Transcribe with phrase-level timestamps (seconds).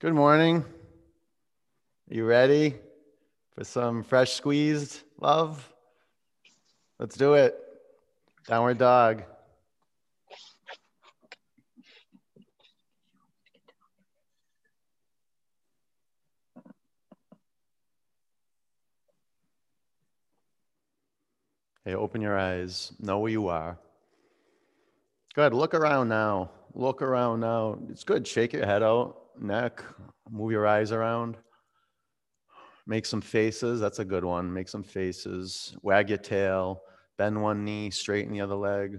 [0.00, 0.64] Good morning.
[2.08, 2.76] You ready
[3.56, 5.72] for some fresh squeezed love?
[7.00, 7.58] Let's do it.
[8.46, 9.24] Downward dog.
[21.84, 22.92] Hey, open your eyes.
[23.00, 23.76] Know where you are.
[25.34, 25.52] Good.
[25.52, 26.52] Look around now.
[26.72, 27.80] Look around now.
[27.90, 28.28] It's good.
[28.28, 29.82] Shake your head out, neck,
[30.30, 31.36] move your eyes around.
[32.86, 33.80] Make some faces.
[33.80, 34.52] That's a good one.
[34.52, 35.76] Make some faces.
[35.82, 36.82] Wag your tail.
[37.18, 38.98] Bend one knee, straighten the other leg.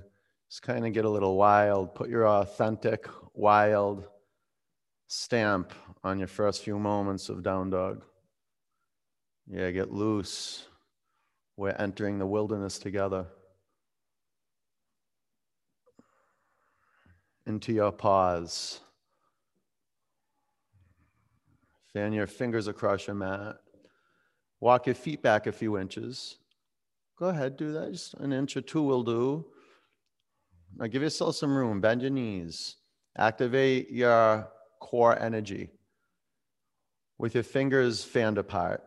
[0.49, 1.95] Just kind of get a little wild.
[1.95, 4.05] Put your authentic, wild
[5.07, 8.03] stamp on your first few moments of down dog.
[9.47, 10.67] Yeah, get loose.
[11.57, 13.25] We're entering the wilderness together.
[17.47, 18.81] Into your paws.
[21.99, 23.57] Fan your fingers across your mat.
[24.61, 26.37] Walk your feet back a few inches.
[27.17, 27.91] Go ahead, do that.
[27.91, 29.45] Just an inch or two will do.
[30.77, 31.81] Now give yourself some room.
[31.81, 32.77] Bend your knees.
[33.17, 34.47] Activate your
[34.79, 35.71] core energy
[37.17, 38.81] with your fingers fanned apart.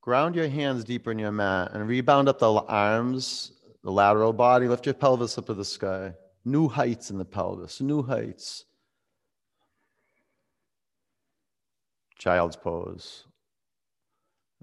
[0.00, 3.50] Ground your hands deeper in your mat and rebound up the arms,
[3.82, 4.68] the lateral body.
[4.68, 6.14] Lift your pelvis up to the sky.
[6.44, 8.66] New heights in the pelvis, new heights.
[12.20, 13.24] Child's pose.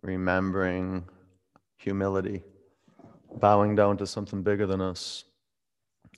[0.03, 1.09] Remembering
[1.77, 2.43] humility,
[3.39, 5.23] bowing down to something bigger than us.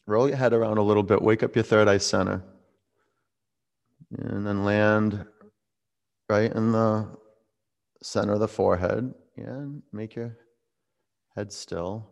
[0.05, 2.43] Roll your head around a little bit, wake up your third eye center.
[4.17, 5.25] And then land
[6.27, 7.07] right in the
[8.03, 9.13] center of the forehead.
[9.37, 10.35] Yeah, make your
[11.35, 12.09] head still.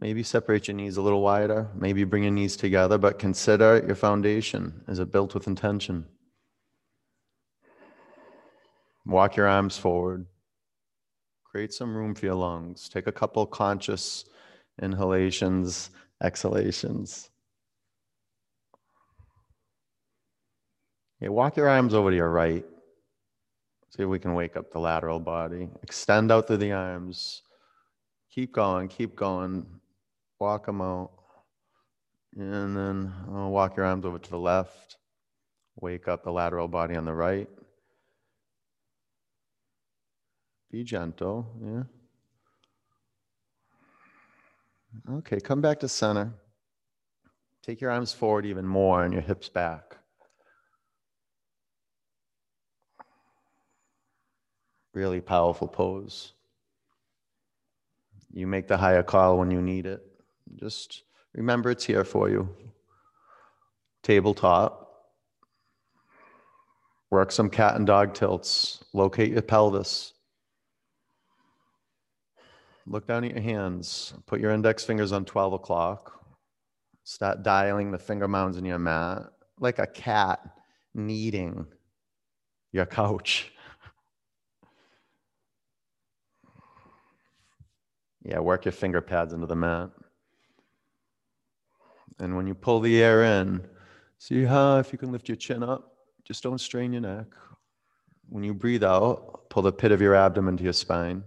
[0.00, 1.68] Maybe separate your knees a little wider.
[1.76, 4.82] Maybe bring your knees together, but consider your foundation.
[4.88, 6.06] Is it built with intention?
[9.10, 10.24] Walk your arms forward.
[11.44, 12.88] Create some room for your lungs.
[12.88, 14.24] Take a couple conscious
[14.80, 15.90] inhalations,
[16.22, 17.28] exhalations.
[21.20, 22.64] Okay, walk your arms over to your right.
[23.88, 25.68] See if we can wake up the lateral body.
[25.82, 27.42] Extend out through the arms.
[28.32, 29.66] Keep going, keep going.
[30.38, 31.10] Walk them out.
[32.36, 34.98] And then uh, walk your arms over to the left.
[35.80, 37.48] Wake up the lateral body on the right.
[40.70, 41.82] Be gentle, yeah.
[45.16, 46.32] Okay, come back to center.
[47.62, 49.96] Take your arms forward even more and your hips back.
[54.94, 56.32] Really powerful pose.
[58.32, 60.02] You make the higher call when you need it.
[60.56, 61.02] Just
[61.34, 62.48] remember it's here for you.
[64.02, 64.88] Tabletop.
[67.10, 68.84] Work some cat and dog tilts.
[68.92, 70.12] Locate your pelvis.
[72.90, 74.14] Look down at your hands.
[74.26, 76.24] Put your index fingers on 12 o'clock.
[77.04, 79.22] Start dialing the finger mounds in your mat
[79.60, 80.40] like a cat
[80.92, 81.66] kneading
[82.72, 83.52] your couch.
[88.22, 89.88] Yeah, work your finger pads into the mat.
[92.18, 93.66] And when you pull the air in,
[94.18, 97.28] see how if you can lift your chin up, just don't strain your neck.
[98.28, 101.24] When you breathe out, pull the pit of your abdomen to your spine.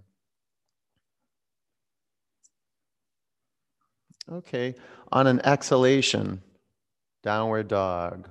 [4.31, 4.73] Okay,
[5.11, 6.41] on an exhalation,
[7.23, 8.29] downward dog,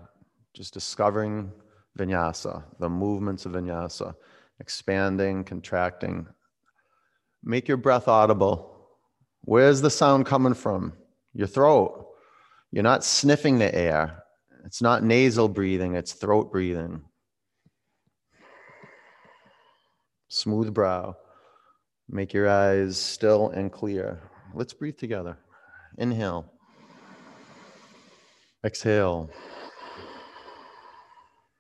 [0.55, 1.53] just discovering
[1.99, 4.15] vinyasa, the movements of vinyasa,
[4.59, 6.27] expanding, contracting.
[7.45, 8.89] Make your breath audible.
[9.43, 10.95] Where's the sound coming from?
[11.35, 12.07] Your throat.
[12.71, 14.23] You're not sniffing the air.
[14.65, 17.03] It's not nasal breathing, it's throat breathing.
[20.29, 21.17] Smooth brow.
[22.09, 24.23] Make your eyes still and clear.
[24.55, 25.37] Let's breathe together.
[25.99, 26.51] Inhale.
[28.65, 29.31] Exhale.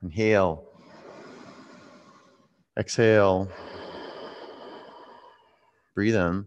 [0.02, 0.64] Inhale.
[2.78, 3.48] Exhale.
[5.94, 6.46] Breathe in.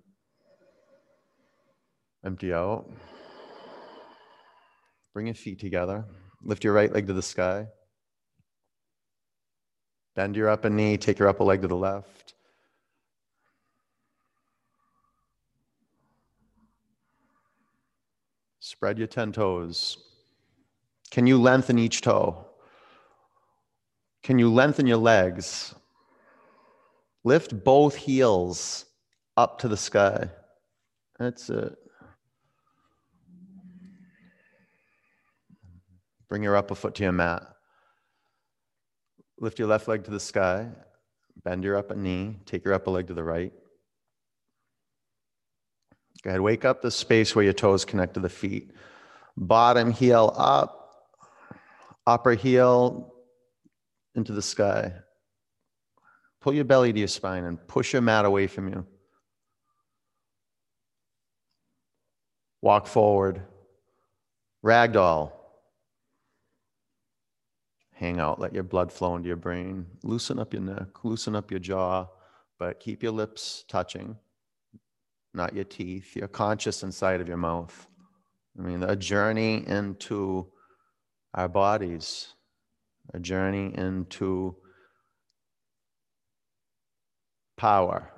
[2.26, 2.90] Empty out.
[5.14, 6.06] Bring your feet together.
[6.44, 7.68] Lift your right leg to the sky.
[10.16, 10.98] Bend your upper knee.
[10.98, 12.35] Take your upper leg to the left.
[18.66, 20.00] Spread your 10 toes.
[21.12, 22.48] Can you lengthen each toe?
[24.24, 25.76] Can you lengthen your legs?
[27.24, 28.86] Lift both heels
[29.38, 30.32] up to the sky.
[31.20, 31.76] That's it.
[36.28, 37.44] Bring your upper foot to your mat.
[39.40, 40.70] Lift your left leg to the sky.
[41.44, 42.40] Bend your upper knee.
[42.48, 43.54] Take your upper leg to the right.
[46.26, 46.42] Go ahead.
[46.42, 48.72] Wake up the space where your toes connect to the feet.
[49.38, 51.06] Bottom heel up,
[52.08, 53.14] upper heel
[54.16, 54.92] into the sky.
[56.42, 58.88] Pull your belly to your spine and push your mat away from you.
[62.64, 63.44] Walk forward.
[64.66, 65.32] Ragdoll.
[67.94, 68.40] Hang out.
[68.40, 69.86] Let your blood flow into your brain.
[70.02, 71.04] Loosen up your neck.
[71.04, 72.08] Loosen up your jaw,
[72.58, 74.18] but keep your lips touching,
[75.36, 76.16] not your teeth.
[76.16, 77.88] You're conscious inside of your mouth.
[78.58, 80.48] I mean, a journey into
[81.34, 82.34] our bodies,
[83.14, 84.56] a journey into
[87.58, 88.10] power,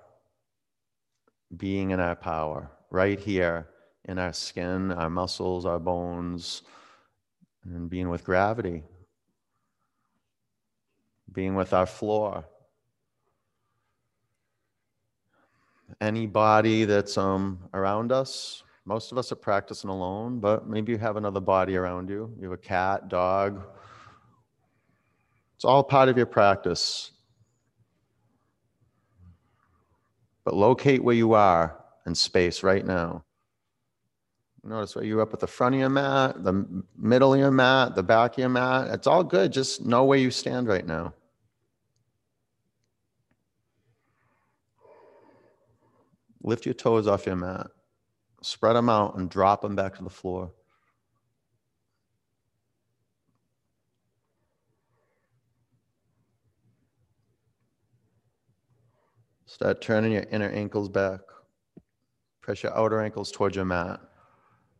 [1.56, 3.68] being in our power, right here
[4.06, 6.62] in our skin, our muscles, our bones,
[7.64, 8.84] and being with gravity,
[11.31, 12.46] being with our floor.
[16.01, 20.98] Any body that's um, around us, most of us are practicing alone, but maybe you
[20.98, 22.34] have another body around you.
[22.38, 23.63] You have a cat, dog.
[25.56, 27.12] It's all part of your practice.
[30.45, 33.25] But locate where you are in space right now.
[34.63, 37.95] Notice where you're up at the front of your mat, the middle of your mat,
[37.95, 38.88] the back of your mat.
[38.90, 39.51] It's all good.
[39.51, 41.13] Just know where you stand right now.
[46.47, 47.67] Lift your toes off your mat,
[48.41, 50.49] spread them out, and drop them back to the floor.
[59.45, 61.19] Start turning your inner ankles back.
[62.39, 63.99] Press your outer ankles towards your mat.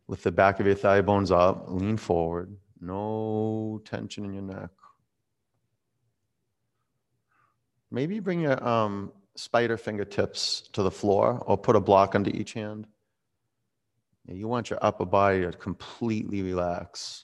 [0.08, 1.66] Lift the back of your thigh bones up.
[1.68, 2.56] Lean forward.
[2.80, 4.70] No tension in your neck.
[7.92, 12.54] Maybe bring your um, spider fingertips to the floor or put a block under each
[12.54, 12.88] hand.
[14.26, 17.24] You want your upper body to completely relax.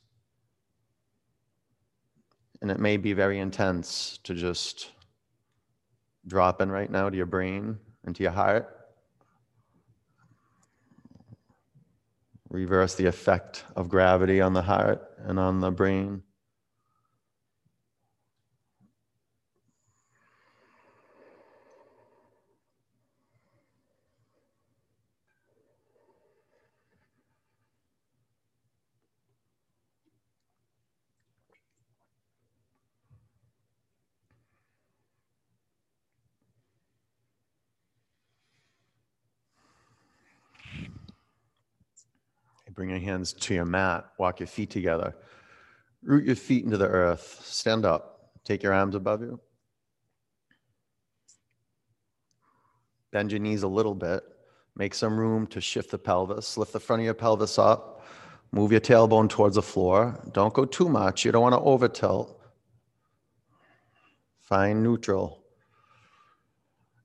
[2.62, 4.92] And it may be very intense to just
[6.26, 8.70] drop in right now to your brain and to your heart.
[12.50, 16.22] Reverse the effect of gravity on the heart and on the brain.
[42.84, 44.10] Bring your hands to your mat.
[44.18, 45.16] Walk your feet together.
[46.04, 47.40] Root your feet into the earth.
[47.46, 48.34] Stand up.
[48.44, 49.40] Take your arms above you.
[53.14, 54.22] Bend your knees a little bit.
[54.76, 56.58] Make some room to shift the pelvis.
[56.58, 58.06] Lift the front of your pelvis up.
[58.52, 60.22] Move your tailbone towards the floor.
[60.34, 61.24] Don't go too much.
[61.24, 62.38] You don't want to over tilt.
[64.42, 65.42] Find neutral.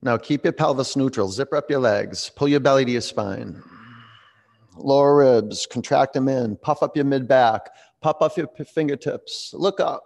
[0.02, 1.28] Now keep your pelvis neutral.
[1.28, 2.32] Zip up your legs.
[2.34, 3.62] Pull your belly to your spine
[4.78, 7.70] lower ribs, contract them in, puff up your mid back,
[8.00, 10.04] puff up your fingertips, look up.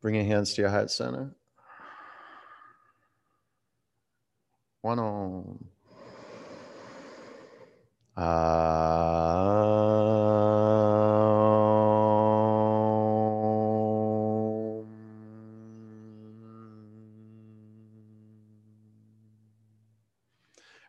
[0.00, 1.34] Bring your hands to your heart center.
[4.82, 5.64] One on.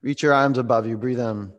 [0.02, 0.98] Reach your arms above you.
[0.98, 1.52] Breathe in.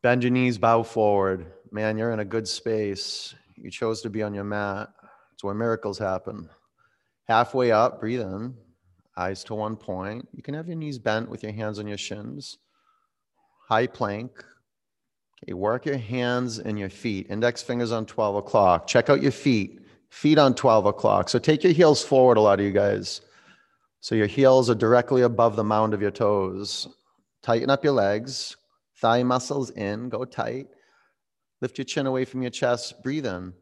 [0.00, 1.46] Bend your knees, bow forward.
[1.72, 3.34] Man, you're in a good space.
[3.56, 4.90] You chose to be on your mat.
[5.32, 6.48] It's where miracles happen.
[7.26, 8.54] Halfway up, breathe in,
[9.16, 10.28] eyes to one point.
[10.32, 12.58] You can have your knees bent with your hands on your shins.
[13.68, 14.44] High plank.
[15.44, 17.26] Okay, work your hands and your feet.
[17.28, 18.86] Index fingers on 12 o'clock.
[18.86, 19.80] Check out your feet.
[20.10, 21.28] Feet on 12 o'clock.
[21.28, 23.20] So take your heels forward, a lot of you guys.
[24.00, 26.88] So your heels are directly above the mound of your toes.
[27.42, 28.56] Tighten up your legs.
[29.00, 30.66] Thigh muscles in, go tight.
[31.60, 33.52] Lift your chin away from your chest, breathe in.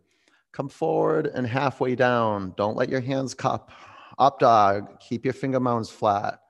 [0.53, 2.55] Come forward and halfway down.
[2.57, 3.71] Don't let your hands cup.
[4.19, 6.41] Up dog, keep your finger mounds flat.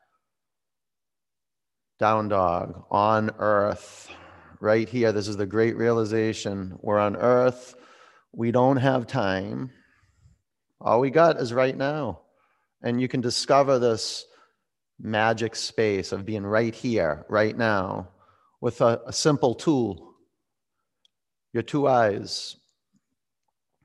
[1.99, 4.09] Down dog, on earth.
[4.61, 6.79] Right here, this is the great realization.
[6.81, 7.75] We're on earth.
[8.33, 9.73] We don't have time.
[10.81, 12.21] All we got is right now.
[12.83, 14.25] And you can discover this
[15.01, 18.11] magic space of being right here, right now
[18.61, 20.07] with a, a simple tool
[21.57, 22.57] your two eyes.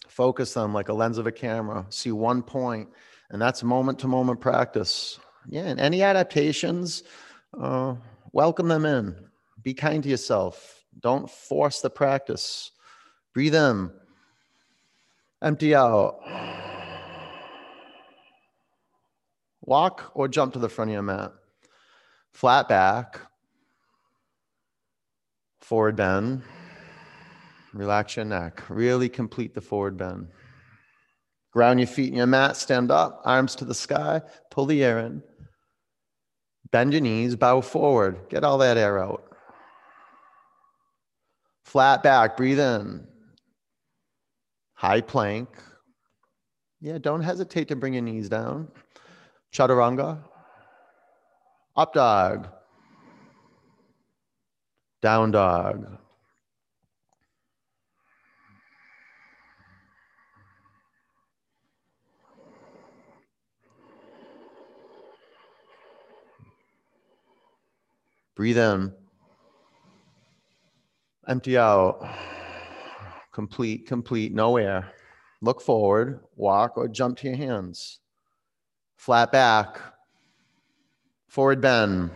[0.09, 1.85] Focus them like a lens of a camera.
[1.87, 2.89] See one point,
[3.29, 5.17] and that's moment to moment practice.
[5.47, 7.03] Yeah, and any adaptations,
[7.57, 7.95] uh,
[8.33, 9.15] welcome them in.
[9.63, 10.83] Be kind to yourself.
[10.99, 12.71] Don't force the practice.
[13.33, 13.89] Breathe in,
[15.41, 16.19] empty out.
[19.61, 21.31] Walk or jump to the front of your mat.
[22.33, 23.21] Flat back,
[25.71, 26.41] forward bend.
[27.71, 28.61] Relax your neck.
[28.67, 30.27] Really complete the forward bend.
[31.53, 34.99] Ground your feet in your mat, stand up, arms to the sky, pull the air
[34.99, 35.23] in.
[36.73, 39.23] Bend your knees, bow forward, get all that air out.
[41.63, 43.07] Flat back, breathe in.
[44.73, 45.47] High plank.
[46.81, 48.67] Yeah, don't hesitate to bring your knees down.
[49.53, 50.21] Chaturanga.
[51.77, 52.49] Up dog.
[55.01, 55.97] Down dog.
[68.35, 68.93] Breathe in.
[71.27, 72.07] Empty out.
[73.31, 74.91] Complete, complete, no air.
[75.41, 77.99] Look forward, walk or jump to your hands.
[78.97, 79.79] Flat back.
[81.27, 82.11] Forward bend.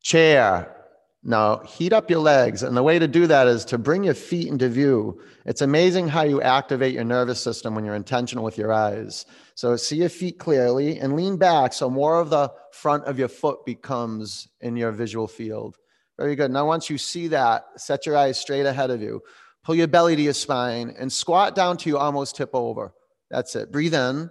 [0.00, 0.83] Chair.
[1.26, 2.62] Now, heat up your legs.
[2.62, 5.22] And the way to do that is to bring your feet into view.
[5.46, 9.24] It's amazing how you activate your nervous system when you're intentional with your eyes.
[9.54, 13.28] So see your feet clearly and lean back so more of the front of your
[13.28, 15.78] foot becomes in your visual field.
[16.18, 16.50] Very good.
[16.50, 19.22] Now, once you see that, set your eyes straight ahead of you.
[19.64, 22.92] Pull your belly to your spine and squat down to you almost tip over.
[23.30, 23.72] That's it.
[23.72, 24.30] Breathe in,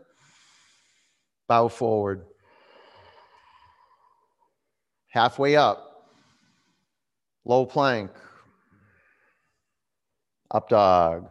[1.47, 2.25] bow forward.
[5.09, 5.92] Halfway up,
[7.45, 8.11] low plank,
[10.51, 11.29] up dog,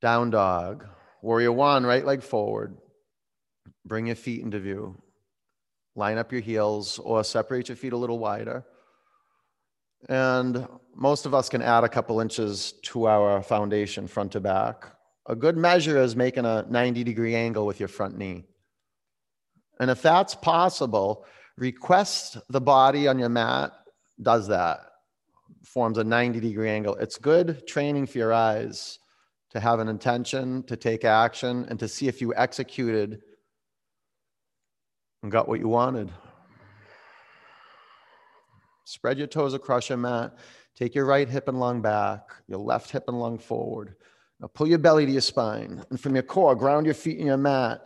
[0.00, 0.86] down dog.
[1.22, 2.76] Warrior one, right leg forward.
[3.84, 5.00] Bring your feet into view.
[5.96, 8.64] Line up your heels or separate your feet a little wider.
[10.08, 14.86] And most of us can add a couple inches to our foundation front to back.
[15.26, 18.44] A good measure is making a 90 degree angle with your front knee.
[19.80, 21.24] And if that's possible,
[21.56, 23.72] request the body on your mat
[24.22, 24.80] does that,
[25.64, 26.94] forms a 90 degree angle.
[26.96, 28.98] It's good training for your eyes
[29.50, 33.22] to have an intention, to take action, and to see if you executed
[35.22, 36.10] and got what you wanted.
[38.84, 40.34] Spread your toes across your mat.
[40.74, 43.96] Take your right hip and lung back, your left hip and lung forward.
[44.40, 45.84] Now pull your belly to your spine.
[45.90, 47.84] And from your core, ground your feet in your mat.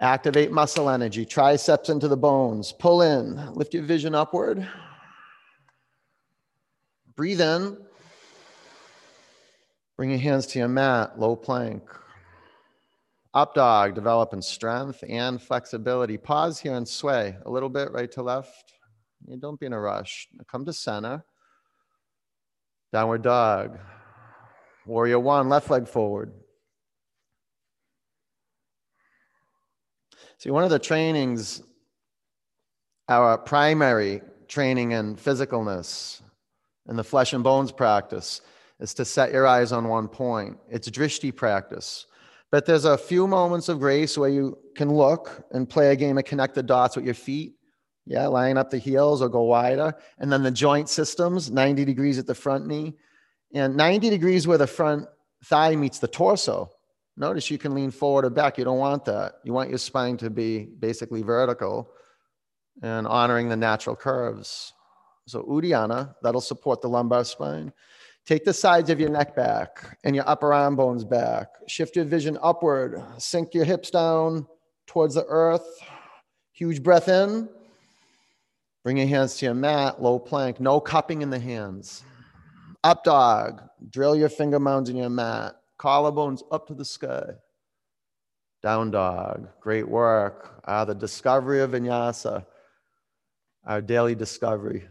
[0.00, 2.72] Activate muscle energy, triceps into the bones.
[2.72, 4.66] Pull in, lift your vision upward.
[7.20, 7.76] Breathe in.
[9.98, 11.82] Bring your hands to your mat, low plank.
[13.34, 16.16] Up dog, developing strength and flexibility.
[16.16, 18.72] Pause here and sway a little bit right to left.
[19.26, 20.28] Yeah, don't be in a rush.
[20.50, 21.22] Come to center.
[22.90, 23.78] Downward dog.
[24.86, 26.32] Warrior one, left leg forward.
[30.38, 31.62] See, one of the trainings,
[33.10, 36.22] our primary training in physicalness
[36.86, 38.40] and the flesh and bones practice
[38.80, 40.58] is to set your eyes on one point.
[40.68, 42.06] It's drishti practice.
[42.50, 46.18] But there's a few moments of grace where you can look and play a game
[46.18, 47.54] of connect the dots with your feet.
[48.06, 49.94] Yeah, line up the heels or go wider.
[50.18, 52.94] And then the joint systems, 90 degrees at the front knee.
[53.54, 55.06] And 90 degrees where the front
[55.44, 56.70] thigh meets the torso.
[57.16, 58.58] Notice you can lean forward or back.
[58.58, 59.34] You don't want that.
[59.44, 61.90] You want your spine to be basically vertical
[62.82, 64.72] and honoring the natural curves.
[65.30, 67.72] So Uddiyana, that'll support the lumbar spine.
[68.26, 71.48] Take the sides of your neck back and your upper arm bones back.
[71.68, 73.00] Shift your vision upward.
[73.18, 74.46] Sink your hips down
[74.86, 75.66] towards the earth.
[76.52, 77.48] Huge breath in.
[78.82, 80.58] Bring your hands to your mat, low plank.
[80.58, 82.02] No cupping in the hands.
[82.82, 83.62] Up dog.
[83.88, 85.54] Drill your finger mounds in your mat.
[85.78, 87.34] Collarbones up to the sky.
[88.62, 89.48] Down dog.
[89.60, 90.60] Great work.
[90.64, 92.44] Ah, the discovery of vinyasa,
[93.64, 94.88] our daily discovery.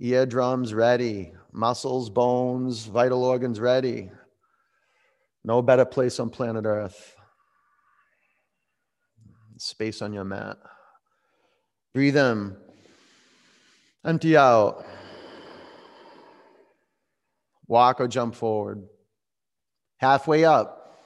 [0.00, 4.10] Eardrums ready, muscles, bones, vital organs ready.
[5.44, 7.14] No better place on planet Earth.
[9.58, 10.56] Space on your mat.
[11.92, 12.56] Breathe in,
[14.04, 14.84] empty out.
[17.66, 18.82] Walk or jump forward.
[19.98, 20.98] Halfway up,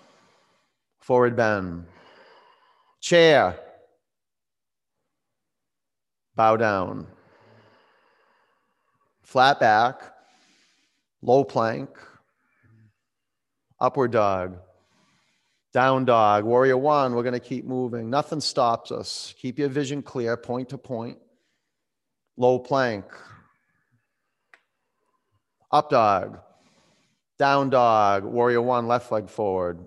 [1.01, 1.87] forward bend.
[3.01, 3.59] Chair.
[6.37, 7.07] Bow down
[9.25, 10.03] flat back,
[11.23, 11.91] low plank,
[13.81, 14.59] upward dog,
[15.73, 17.15] down dog, warrior one.
[17.15, 18.09] We're going to keep moving.
[18.09, 19.35] Nothing stops us.
[19.41, 21.19] Keep your vision clear, point to point.
[22.37, 23.05] Low plank,
[25.71, 26.39] up dog,
[27.39, 29.87] down dog, warrior one, left leg forward.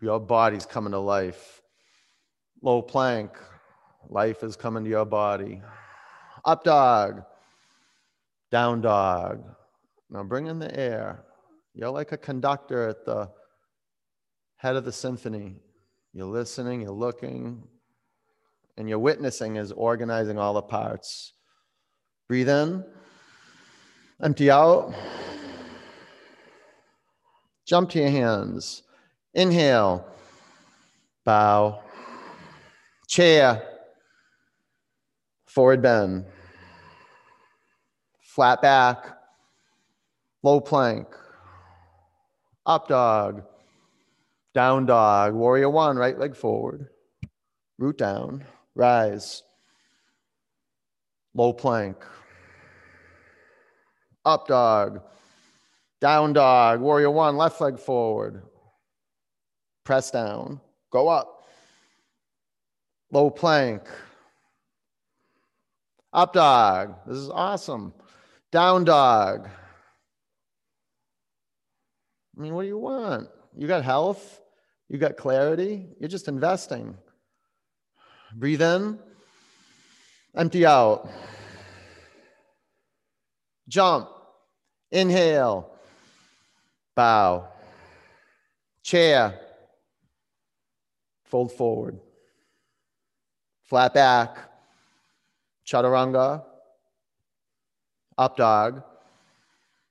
[0.00, 1.62] Your body's coming to life.
[2.60, 3.30] Low plank,
[4.08, 5.62] life is coming to your body.
[6.44, 7.24] Up dog,
[8.52, 9.42] down dog.
[10.10, 11.24] Now bring in the air.
[11.74, 13.30] You're like a conductor at the
[14.56, 15.56] head of the symphony.
[16.12, 17.66] You're listening, you're looking,
[18.76, 21.32] and you're witnessing is organizing all the parts.
[22.28, 22.84] Breathe in,
[24.22, 24.94] empty out.
[27.66, 28.82] Jump to your hands.
[29.32, 30.06] Inhale,
[31.24, 31.82] bow,
[33.08, 33.62] chair,
[35.46, 36.26] forward bend,
[38.34, 39.04] flat back,
[40.42, 41.06] low plank,
[42.64, 43.42] up dog,
[44.54, 46.88] down dog, warrior one, right leg forward,
[47.78, 48.42] root down,
[48.74, 49.42] rise,
[51.34, 52.06] low plank,
[54.24, 55.02] up dog,
[56.00, 58.42] down dog, warrior one, left leg forward,
[59.84, 60.58] press down,
[60.90, 61.44] go up,
[63.10, 63.82] low plank,
[66.14, 66.94] up dog.
[67.06, 67.92] This is awesome.
[68.52, 69.48] Down dog.
[72.36, 73.28] I mean, what do you want?
[73.56, 74.40] You got health,
[74.90, 76.96] you got clarity, you're just investing.
[78.34, 78.98] Breathe in,
[80.36, 81.08] empty out.
[83.68, 84.10] Jump,
[84.90, 85.70] inhale,
[86.94, 87.48] bow,
[88.82, 89.40] chair,
[91.24, 91.98] fold forward,
[93.64, 94.36] flat back,
[95.66, 96.44] chaturanga,
[98.22, 98.84] up dog,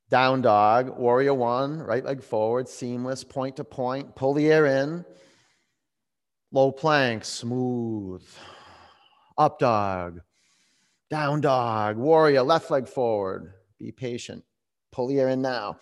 [0.09, 5.03] down dog, warrior one, right leg forward, seamless, point to point, pull the air in,
[6.53, 8.23] low plank, smooth,
[9.37, 10.21] up dog,
[11.09, 14.45] down dog, warrior, left leg forward, be patient,
[14.93, 15.77] pull the air in now,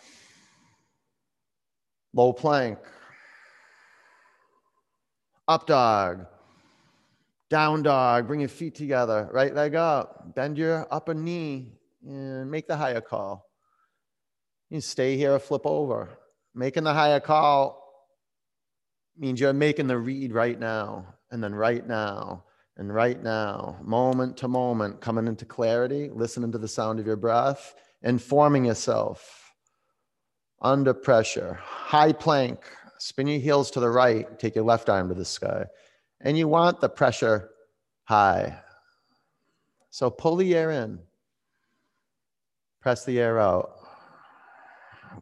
[2.15, 2.80] low plank,
[5.47, 6.26] up dog,
[7.52, 12.68] down dog, bring your feet together, right leg up, bend your upper knee and make
[12.68, 13.46] the higher call.
[14.70, 16.10] You stay here or flip over.
[16.54, 17.84] Making the higher call
[19.18, 22.44] means you're making the read right now, and then right now,
[22.78, 27.18] and right now, moment to moment, coming into clarity, listening to the sound of your
[27.18, 29.54] breath, informing yourself
[30.62, 31.60] under pressure.
[31.62, 32.60] High plank,
[32.98, 35.66] spin your heels to the right, take your left arm to the sky.
[36.22, 37.50] And you want the pressure
[38.04, 38.58] high.
[39.90, 41.00] So pull the air in,
[42.82, 43.72] press the air out.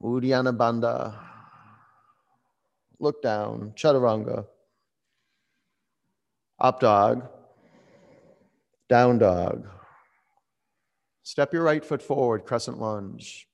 [0.01, 1.15] Uddiyana Bandha.
[2.99, 4.45] Look down, Chaturanga.
[6.59, 7.27] Up dog,
[8.89, 9.67] down dog.
[11.21, 13.47] Step your right foot forward, crescent lunge.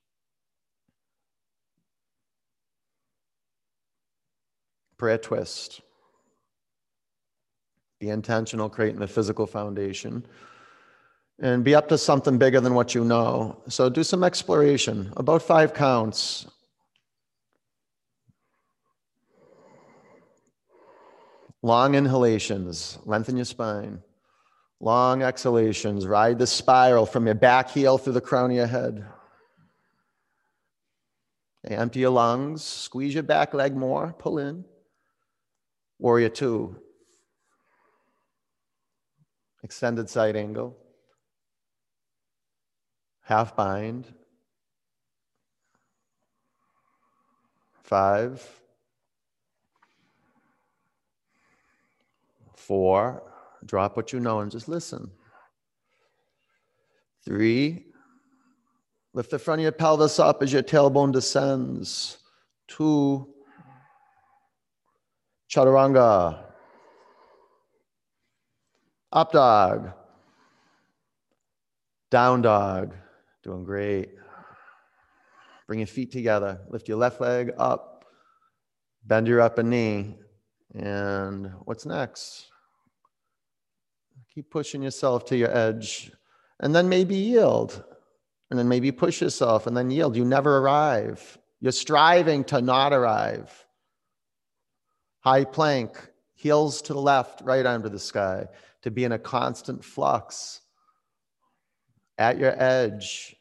[4.97, 5.81] Prayer twist.
[7.99, 10.25] The intentional, creating the physical foundation
[11.39, 13.61] and be up to something bigger than what you know.
[13.67, 16.47] So do some exploration, about five counts.
[21.61, 24.01] Long inhalations, lengthen your spine.
[24.79, 29.05] Long exhalations, ride the spiral from your back heel through the crown of your head.
[31.65, 34.65] Empty your lungs, squeeze your back leg more, pull in.
[35.99, 36.75] Warrior two.
[39.63, 40.82] Extended side angle
[43.23, 44.13] half bind.
[47.83, 48.61] Five,
[52.55, 53.23] four,
[53.65, 55.11] drop what you know and just listen.
[57.25, 57.85] Three,
[59.13, 62.17] lift the front of your pelvis up as your tailbone descends.
[62.67, 63.27] Two,
[65.49, 66.39] chaturanga.
[69.11, 69.91] Up dog.
[72.09, 72.95] Down dog.
[73.43, 74.09] Doing great.
[75.67, 76.61] Bring your feet together.
[76.69, 78.05] Lift your left leg up.
[79.03, 80.15] Bend your upper knee.
[80.73, 82.47] And what's next?
[84.33, 86.09] Keep pushing yourself to your edge.
[86.61, 87.83] And then maybe yield.
[88.49, 90.15] And then maybe push yourself and then yield.
[90.15, 91.37] You never arrive.
[91.59, 93.65] You're striving to not arrive.
[95.19, 95.97] High plank,
[96.33, 98.47] heels to the left, right to the sky,
[98.83, 100.61] to be in a constant flux
[102.17, 103.35] at your edge.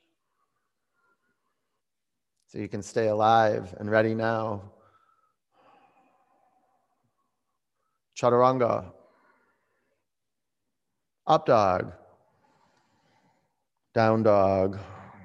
[2.47, 4.63] so you can stay alive and ready now.
[8.17, 8.93] Chaturanga.
[11.27, 11.93] Up dog.
[13.95, 14.79] Down dog.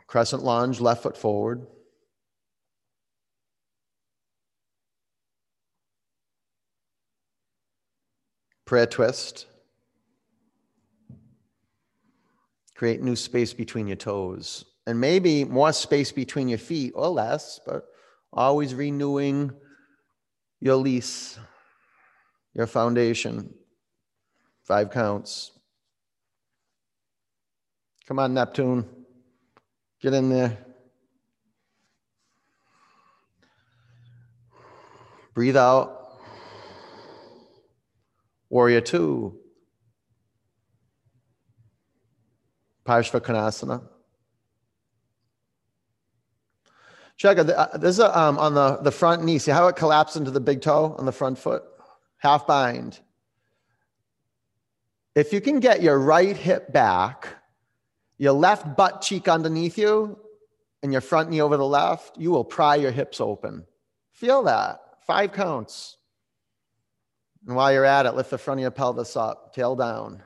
[0.07, 1.67] Crescent lunge, left foot forward.
[8.65, 9.47] Prayer twist.
[12.77, 14.63] Create new space between your toes.
[14.85, 17.85] And maybe more space between your feet or less, but
[18.31, 19.51] always renewing
[20.59, 21.39] your lease,
[22.53, 23.51] your foundation.
[24.63, 25.51] Five counts.
[28.07, 28.85] Come on, Neptune.
[29.99, 30.55] Get in there.
[35.33, 36.19] Breathe out.
[38.49, 39.39] Warrior two.
[42.88, 43.82] Parshva
[47.17, 47.50] Check it.
[47.50, 49.39] Uh, this is um, on the, the front knee.
[49.39, 51.63] See how it collapsed into the big toe on the front foot?
[52.17, 53.00] Half bind.
[55.15, 57.28] If you can get your right hip back,
[58.17, 60.19] your left butt cheek underneath you,
[60.84, 63.65] and your front knee over the left, you will pry your hips open.
[64.12, 64.80] Feel that.
[65.06, 65.97] Five counts.
[67.47, 70.21] And while you're at it, lift the front of your pelvis up, tail down.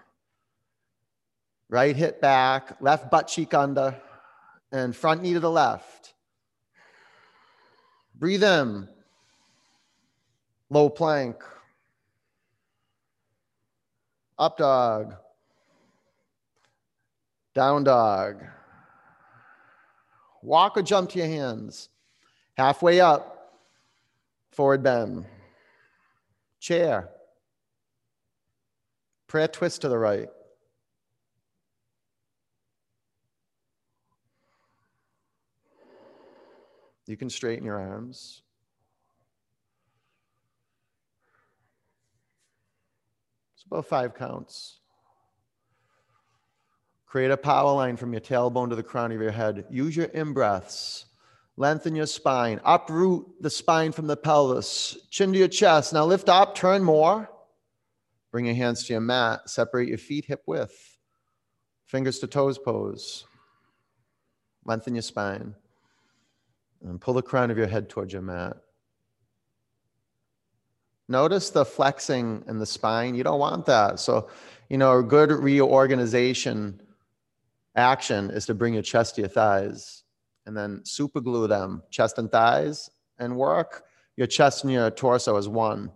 [1.71, 3.95] Right hip back, left butt cheek under,
[4.73, 6.13] and front knee to the left.
[8.13, 8.89] Breathe in.
[10.69, 11.37] Low plank.
[14.37, 15.15] Up dog.
[17.55, 18.43] Down dog.
[20.43, 21.87] Walk or jump to your hands.
[22.57, 23.61] Halfway up.
[24.51, 25.25] Forward bend
[26.59, 27.09] chair.
[29.27, 30.27] Prayer twist to the right.
[37.11, 38.41] You can straighten your arms.
[43.53, 44.79] It's about five counts.
[47.05, 49.65] Create a power line from your tailbone to the crown of your head.
[49.69, 51.05] Use your in breaths
[51.57, 52.59] Lengthen your spine.
[52.65, 54.97] Uproot the spine from the pelvis.
[55.09, 55.93] Chin to your chest.
[55.93, 57.29] Now lift up, turn more.
[58.31, 59.49] Bring your hands to your mat.
[59.49, 60.97] Separate your feet hip width.
[61.85, 63.25] Fingers to toes pose.
[64.65, 65.53] Lengthen your spine.
[66.83, 68.57] And pull the crown of your head towards your mat.
[71.07, 73.15] Notice the flexing in the spine.
[73.15, 73.99] You don't want that.
[73.99, 74.29] So,
[74.69, 76.81] you know, a good reorganization
[77.75, 80.03] action is to bring your chest to your thighs
[80.45, 82.89] and then super glue them, chest and thighs,
[83.19, 83.83] and work
[84.15, 85.91] your chest and your torso as one.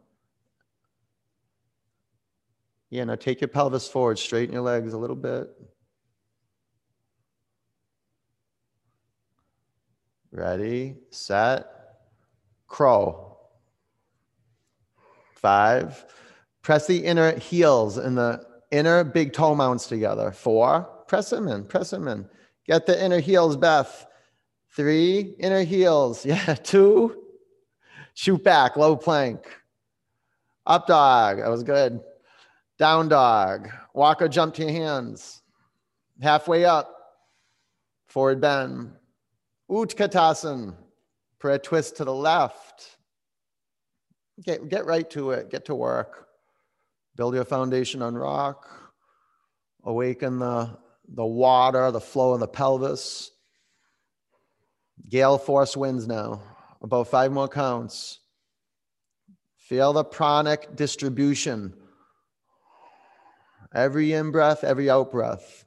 [2.90, 5.50] Yeah, now take your pelvis forward, straighten your legs a little bit.
[10.36, 11.66] Ready, set,
[12.68, 13.38] crow.
[15.36, 16.06] Five.
[16.62, 20.34] Press the inner heels and the inner big toe mounts together.
[20.34, 20.90] Four.
[21.08, 22.28] Press them in, press them in.
[22.68, 24.08] Get the inner heels, Beth.
[24.72, 26.26] Three, inner heels.
[26.26, 27.24] Yeah, two,
[28.14, 29.48] shoot back, low plank.
[30.68, 32.02] Up dog, that was good.
[32.78, 35.42] Down dog, walk or jump to your hands.
[36.22, 36.94] Halfway up,
[38.08, 38.92] forward bend.
[39.70, 40.76] Utkatasana,
[41.40, 42.98] prayer twist to the left.
[44.44, 46.28] Get, get right to it, get to work.
[47.16, 48.68] Build your foundation on rock.
[49.84, 53.32] Awaken the, the water, the flow of the pelvis.
[55.10, 56.42] Gale force winds now,
[56.82, 58.20] about five more counts.
[59.58, 61.74] Feel the pranic distribution.
[63.74, 65.65] Every in breath, every out breath.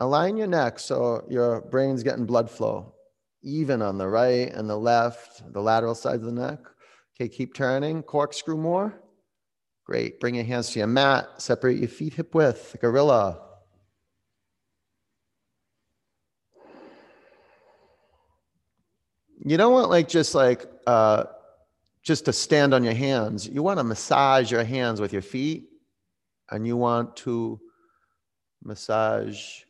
[0.00, 2.94] Align your neck so your brain's getting blood flow,
[3.42, 6.58] even on the right and the left, the lateral sides of the neck.
[7.14, 8.02] Okay, keep turning.
[8.02, 9.02] Corkscrew more.
[9.84, 10.18] Great.
[10.18, 11.28] Bring your hands to your mat.
[11.38, 13.40] Separate your feet hip width, gorilla.
[19.44, 21.24] you don't want like just like uh,
[22.02, 23.48] just to stand on your hands.
[23.48, 25.68] You want to massage your hands with your feet,
[26.50, 27.60] and you want to
[28.62, 29.62] massage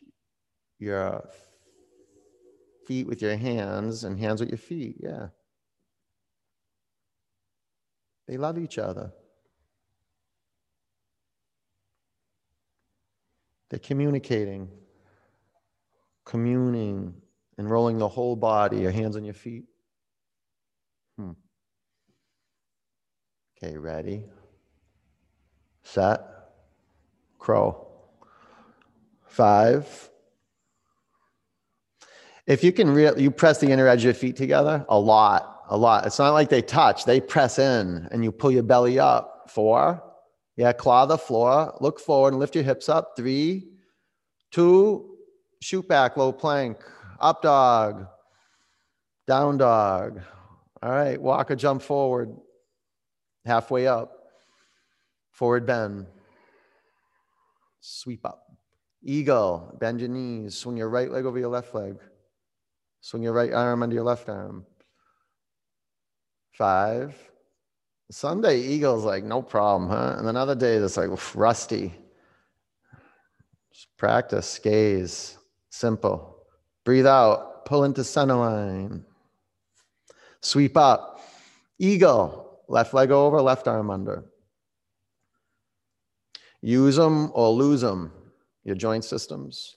[0.81, 1.29] your
[2.87, 4.97] feet with your hands and hands with your feet.
[4.99, 5.29] Yeah.
[8.27, 9.13] They love each other.
[13.69, 14.69] They're communicating,
[16.25, 17.15] communing,
[17.57, 19.65] and rolling the whole body, your hands on your feet.
[21.17, 21.33] Hmm.
[23.63, 24.25] Okay, ready,
[25.85, 26.25] set,
[27.39, 27.87] crow.
[29.27, 30.11] Five.
[32.51, 35.63] If you can really, you press the inner edge of your feet together a lot,
[35.69, 36.05] a lot.
[36.05, 39.49] It's not like they touch, they press in and you pull your belly up.
[39.49, 40.03] Four.
[40.57, 43.13] Yeah, claw the floor, look forward and lift your hips up.
[43.17, 43.69] Three,
[44.51, 45.17] two,
[45.63, 46.79] shoot back, low plank,
[47.21, 48.09] up dog,
[49.29, 50.21] down dog.
[50.83, 52.37] All right, walk or jump forward,
[53.45, 54.13] halfway up,
[55.31, 56.09] forward bend,
[57.79, 58.45] sweep up.
[59.05, 61.95] Eagle, bend your knees, swing your right leg over your left leg,
[63.01, 64.67] swing your right arm under your left arm.
[66.53, 67.17] Five.
[68.11, 70.17] Sunday, Eagle's like, no problem, huh?
[70.19, 71.95] And another day, that's like rusty.
[73.73, 75.39] Just practice, gaze,
[75.71, 76.39] simple.
[76.85, 79.05] Breathe out, pull into center line.
[80.41, 81.21] Sweep up.
[81.79, 84.25] Eagle, left leg over, left arm under.
[86.61, 88.13] Use them or lose them,
[88.65, 89.77] your joint systems.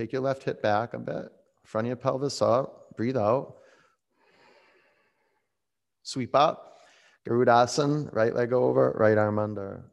[0.00, 1.30] Take your left hip back a bit,
[1.62, 3.56] front of your pelvis up, breathe out.
[6.04, 6.78] Sweep up,
[7.28, 9.84] Garudasana, right leg over, right arm under.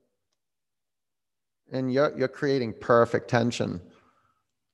[1.74, 3.82] And you're, you're creating perfect tension.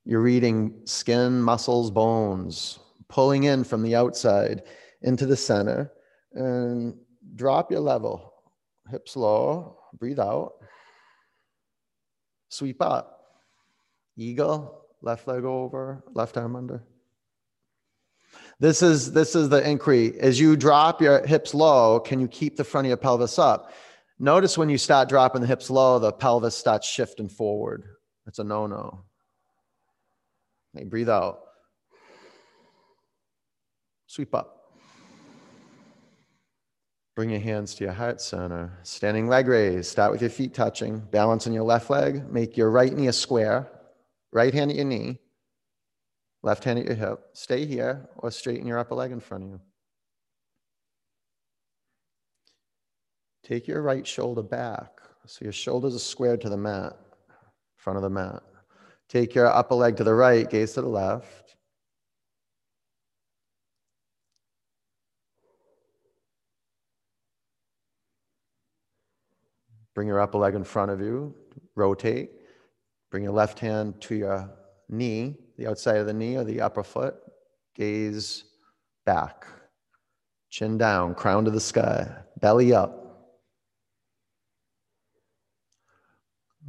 [0.05, 2.77] You're reading skin, muscles, bones,
[3.09, 4.61] pulling in from the outside
[5.01, 5.91] into the center.
[6.33, 6.93] And
[7.33, 8.35] drop your level.
[8.91, 10.51] Hips low, breathe out.
[12.49, 13.09] Sweep up.
[14.15, 16.83] Eagle, left leg over, left arm under.
[18.59, 20.19] This is this is the inquiry.
[20.19, 23.73] As you drop your hips low, can you keep the front of your pelvis up?
[24.19, 27.83] Notice when you start dropping the hips low, the pelvis starts shifting forward.
[28.25, 29.03] It's a no-no.
[30.75, 31.41] Okay, breathe out.
[34.07, 34.59] Sweep up.
[37.15, 38.79] Bring your hands to your heart center.
[38.83, 39.87] Standing leg raise.
[39.87, 40.99] Start with your feet touching.
[40.99, 42.31] Balance on your left leg.
[42.31, 43.69] Make your right knee a square.
[44.33, 45.19] Right hand at your knee.
[46.41, 47.19] Left hand at your hip.
[47.33, 49.61] Stay here or straighten your upper leg in front of you.
[53.43, 54.89] Take your right shoulder back.
[55.27, 56.97] So your shoulders are squared to the mat,
[57.77, 58.41] front of the mat.
[59.07, 61.55] Take your upper leg to the right, gaze to the left.
[69.93, 71.35] Bring your upper leg in front of you,
[71.75, 72.31] rotate.
[73.13, 74.49] Bring your left hand to your
[74.89, 77.13] knee, the outside of the knee or the upper foot.
[77.75, 78.43] Gaze
[79.05, 79.45] back,
[80.49, 82.09] chin down, crown to the sky,
[82.41, 83.37] belly up.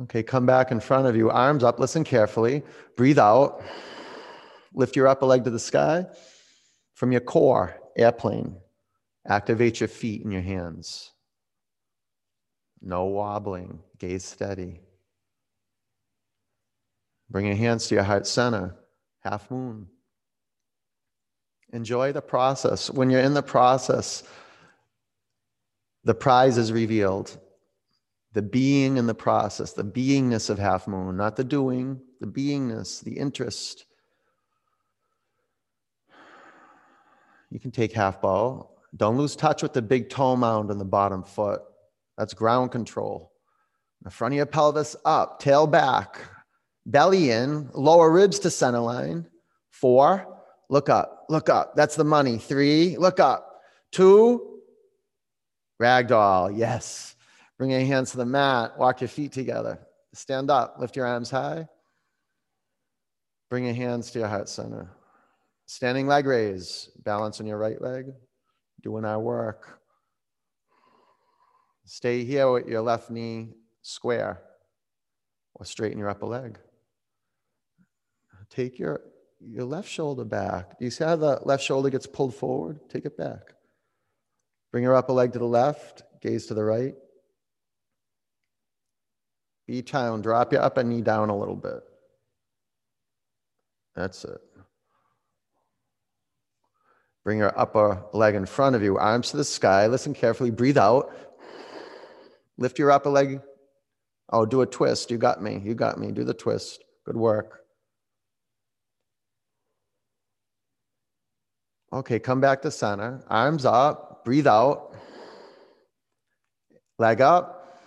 [0.02, 2.62] Okay, come back in front of you, arms up, listen carefully.
[2.94, 3.62] Breathe out.
[4.74, 6.04] Lift your upper leg to the sky.
[6.92, 8.54] From your core, airplane.
[9.26, 11.10] Activate your feet and your hands.
[12.82, 14.82] No wobbling, gaze steady.
[17.34, 18.76] Bring your hands to your heart center,
[19.24, 19.88] half moon.
[21.72, 22.92] Enjoy the process.
[22.92, 24.22] When you're in the process,
[26.04, 27.36] the prize is revealed
[28.34, 33.02] the being in the process, the beingness of half moon, not the doing, the beingness,
[33.02, 33.84] the interest.
[37.50, 38.70] You can take half bow.
[38.94, 41.62] Don't lose touch with the big toe mound on the bottom foot.
[42.16, 43.32] That's ground control.
[44.02, 46.20] The front of your pelvis up, tail back,
[46.86, 49.26] belly in, lower ribs to center line.
[49.70, 50.26] Four,
[50.68, 51.74] look up, look up.
[51.76, 52.38] That's the money.
[52.38, 53.60] Three, look up.
[53.92, 54.60] Two,
[55.80, 56.56] ragdoll.
[56.56, 57.16] Yes.
[57.58, 58.78] Bring your hands to the mat.
[58.78, 59.78] Walk your feet together.
[60.12, 60.76] Stand up.
[60.78, 61.68] Lift your arms high.
[63.50, 64.90] Bring your hands to your heart center.
[65.66, 66.90] Standing leg raise.
[67.04, 68.06] Balance on your right leg.
[68.82, 69.80] Doing our work.
[71.84, 73.50] Stay here with your left knee
[73.82, 74.42] square
[75.54, 76.58] or straighten your upper leg.
[78.50, 79.00] Take your,
[79.40, 80.78] your left shoulder back.
[80.78, 82.80] Do you see how the left shoulder gets pulled forward?
[82.88, 83.54] Take it back.
[84.72, 86.94] Bring your upper leg to the left, gaze to the right.
[89.66, 91.80] Be town, drop your upper knee down a little bit.
[93.94, 94.40] That's it.
[97.22, 99.86] Bring your upper leg in front of you, arms to the sky.
[99.86, 100.50] Listen carefully.
[100.50, 101.10] Breathe out.
[102.58, 103.40] Lift your upper leg.
[104.30, 105.10] Oh, do a twist.
[105.10, 105.60] You got me.
[105.64, 106.12] You got me.
[106.12, 106.84] Do the twist.
[107.06, 107.63] Good work.
[111.94, 113.22] Okay, come back to center.
[113.28, 114.24] Arms up.
[114.24, 114.96] Breathe out.
[116.98, 117.78] Leg up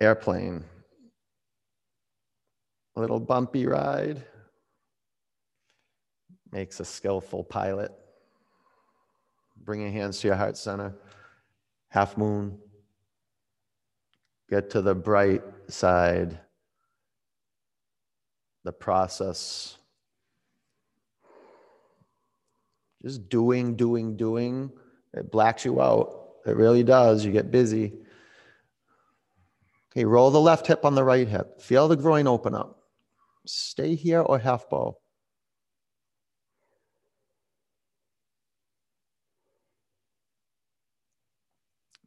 [0.00, 0.64] airplane.
[2.96, 4.24] A little bumpy ride
[6.50, 7.92] makes a skillful pilot.
[9.64, 10.94] Bring your hands to your heart center.
[11.88, 12.58] Half moon.
[14.48, 16.38] Get to the bright side.
[18.64, 19.76] the process.
[23.02, 24.70] Just doing, doing, doing,
[25.12, 26.34] it blacks you out.
[26.46, 27.24] It really does.
[27.24, 27.92] You get busy.
[29.92, 31.60] Okay, roll the left hip on the right hip.
[31.60, 32.78] Feel the groin open up.
[33.44, 34.96] Stay here or half bow.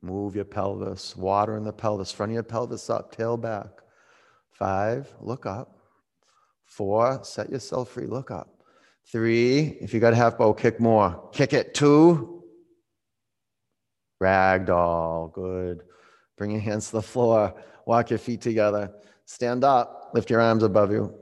[0.01, 3.69] Move your pelvis, water in the pelvis, front of your pelvis up, tail back.
[4.51, 5.79] Five, look up.
[6.65, 8.54] Four, set yourself free, look up.
[9.11, 11.29] Three, if you got a half bow, kick more.
[11.31, 11.73] Kick it.
[11.73, 12.43] Two,
[14.21, 15.83] ragdoll, good.
[16.37, 17.53] Bring your hands to the floor,
[17.85, 18.91] walk your feet together.
[19.25, 21.13] Stand up, lift your arms above you.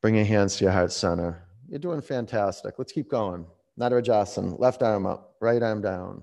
[0.00, 1.46] Bring your hands to your heart center.
[1.68, 2.74] You're doing fantastic.
[2.78, 3.46] Let's keep going.
[3.78, 6.22] Natarajasana, left arm up, right arm down.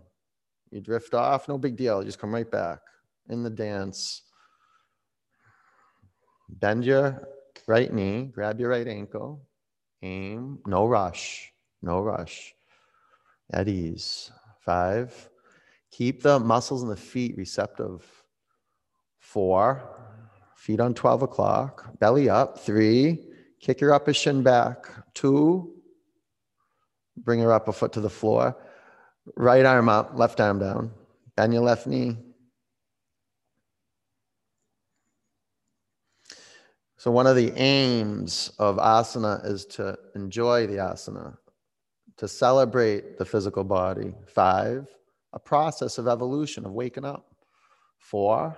[0.71, 1.99] You drift off, no big deal.
[1.99, 2.79] You just come right back
[3.29, 4.21] in the dance.
[6.49, 7.27] Bend your
[7.67, 9.47] right knee, grab your right ankle,
[10.01, 12.53] aim, no rush, no rush.
[13.51, 14.31] At ease.
[14.59, 15.29] Five.
[15.91, 18.05] Keep the muscles in the feet receptive.
[19.19, 19.83] Four.
[20.55, 21.97] Feet on 12 o'clock.
[21.99, 22.59] Belly up.
[22.59, 23.27] Three.
[23.59, 24.85] Kick your upper shin back.
[25.13, 25.73] Two.
[27.17, 28.55] Bring your upper foot to the floor.
[29.35, 30.91] Right arm up, left arm down.
[31.35, 32.17] Bend your left knee.
[37.01, 41.35] So, one of the aims of asana is to enjoy the asana,
[42.17, 44.13] to celebrate the physical body.
[44.27, 44.85] Five,
[45.33, 47.25] a process of evolution, of waking up.
[47.97, 48.55] Four,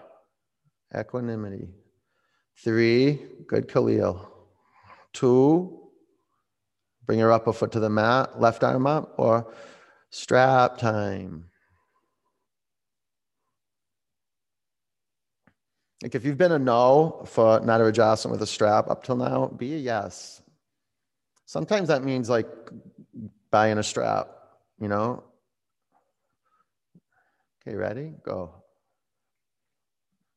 [0.94, 1.70] equanimity.
[2.62, 4.30] Three, good Khalil.
[5.14, 5.80] Two,
[7.06, 9.54] bring your upper foot to the mat, left arm up, or
[10.10, 11.46] Strap time.
[16.04, 19.48] Like if you've been a no for not Natarajasana with a strap up till now,
[19.48, 20.42] be a yes.
[21.46, 22.48] Sometimes that means like
[23.50, 24.28] buying a strap,
[24.82, 25.24] you know?
[27.66, 28.12] Okay, ready?
[28.26, 28.54] Go.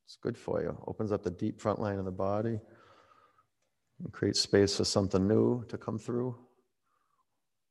[0.06, 0.78] It's good for you.
[0.86, 2.60] Opens up the deep front line of the body
[3.98, 6.38] and creates space for something new to come through.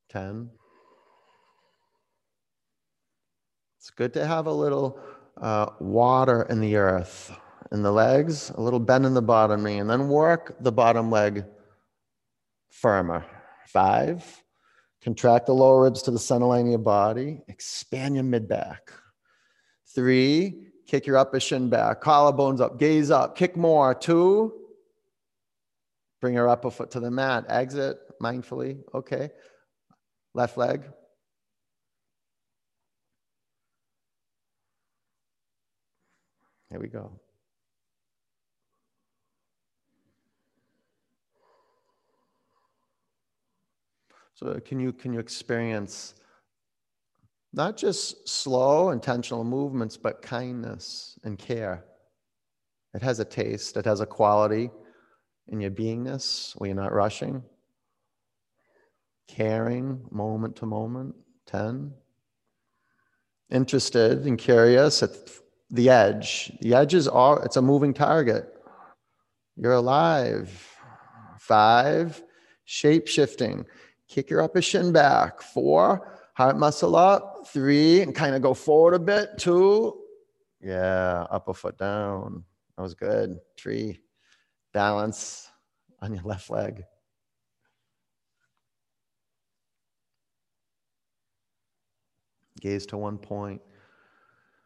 [0.10, 0.50] 10.
[3.78, 5.00] It's good to have a little
[5.38, 7.32] uh, water in the earth,
[7.72, 11.10] in the legs, a little bend in the bottom knee, and then work the bottom
[11.10, 11.46] leg
[12.70, 13.26] firmer.
[13.68, 14.44] Five,
[15.02, 18.92] contract the lower ribs to the center line of your body, expand your mid back.
[19.94, 23.96] Three, kick your upper shin back, collarbones up, gaze up, kick more.
[23.96, 24.54] Two,
[26.22, 28.82] bring your upper foot to the mat, exit mindfully.
[28.94, 29.30] Okay.
[30.34, 30.84] Left leg,
[36.76, 37.22] Here we go.
[44.36, 46.14] So can you can you experience
[47.54, 51.86] not just slow intentional movements but kindness and care.
[52.94, 54.70] It has a taste, it has a quality
[55.48, 57.44] in your beingness where you're not rushing.
[59.28, 61.16] Caring moment to moment.
[61.48, 61.94] 10.
[63.52, 65.12] Interested and curious at
[65.70, 66.52] the edge.
[66.62, 68.52] The edge is all, it's a moving target.
[69.56, 70.50] You're alive.
[71.40, 72.24] Five,
[72.66, 73.66] shape shifting.
[74.08, 75.42] Kick your upper shin back.
[75.42, 77.48] Four, heart muscle up.
[77.48, 79.38] Three, and kind of go forward a bit.
[79.38, 80.02] Two,
[80.62, 82.44] yeah, upper foot down.
[82.76, 83.40] That was good.
[83.58, 84.00] Three,
[84.74, 85.50] balance
[86.02, 86.84] on your left leg.
[92.60, 93.62] Gaze to one point.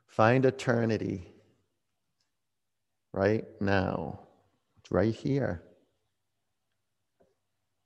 [0.08, 1.34] Find eternity
[3.14, 4.22] right now.
[4.78, 5.64] It's right here.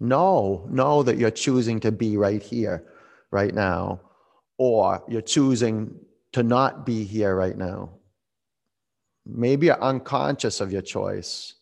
[0.04, 2.84] Know, know that you're choosing to be right here,
[3.32, 4.02] right now,
[4.58, 5.96] or you're choosing
[6.34, 7.90] to not be here right now.
[9.26, 11.56] Maybe you're unconscious of your choice.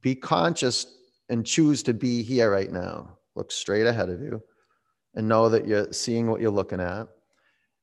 [0.00, 0.86] Be conscious
[1.28, 3.18] and choose to be here right now.
[3.34, 4.42] Look straight ahead of you
[5.14, 7.08] and know that you're seeing what you're looking at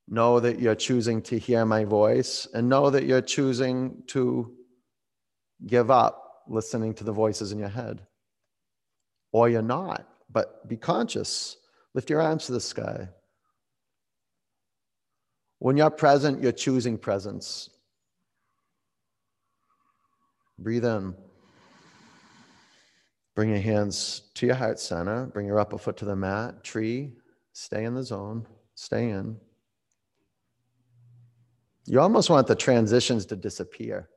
[0.09, 4.51] know that you're choosing to hear my voice and know that you're choosing to
[5.67, 8.01] give up listening to the voices in your head.
[9.31, 11.57] Or you're not, but be conscious.
[11.93, 13.09] Lift your arms to the sky.
[15.59, 17.69] When you're present, you're choosing presence.
[20.57, 21.15] Breathe in.
[23.35, 25.27] Bring your hands to your heart center.
[25.27, 26.63] Bring your upper foot to the mat.
[26.63, 27.13] Tree.
[27.53, 28.45] Stay in the zone.
[28.75, 29.37] Stay in.
[31.85, 34.09] You almost want the transitions to disappear.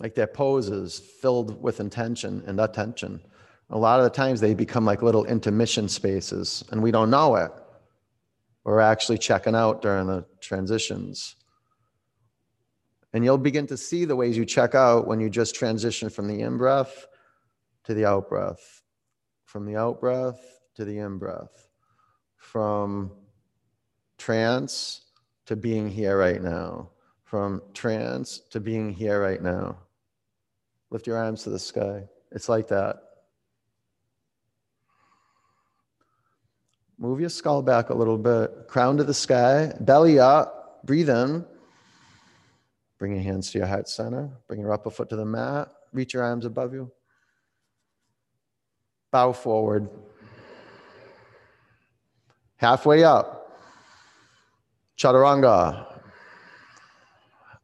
[0.00, 3.20] Like their poses filled with intention and attention.
[3.70, 7.36] A lot of the times they become like little intermission spaces and we don't know
[7.36, 7.50] it.
[8.64, 11.36] We're actually checking out during the transitions.
[13.12, 16.26] And you'll begin to see the ways you check out when you just transition from
[16.26, 17.06] the in breath
[17.84, 18.82] to the out breath,
[19.44, 20.40] from the out breath
[20.74, 21.68] to the in breath,
[22.36, 23.12] from
[24.18, 25.02] trance
[25.46, 26.90] to being here right now,
[27.22, 29.78] from trance to being here right now.
[30.94, 32.04] Lift your arms to the sky.
[32.30, 32.94] It's like that.
[36.98, 41.44] Move your skull back a little bit, crown to the sky, belly up, breathe in.
[43.00, 44.30] Bring your hands to your heart center.
[44.46, 45.66] Bring your upper foot to the mat.
[45.92, 46.92] Reach your arms above you.
[49.10, 49.90] Bow forward.
[52.54, 53.60] Halfway up.
[54.96, 56.00] Chaturanga.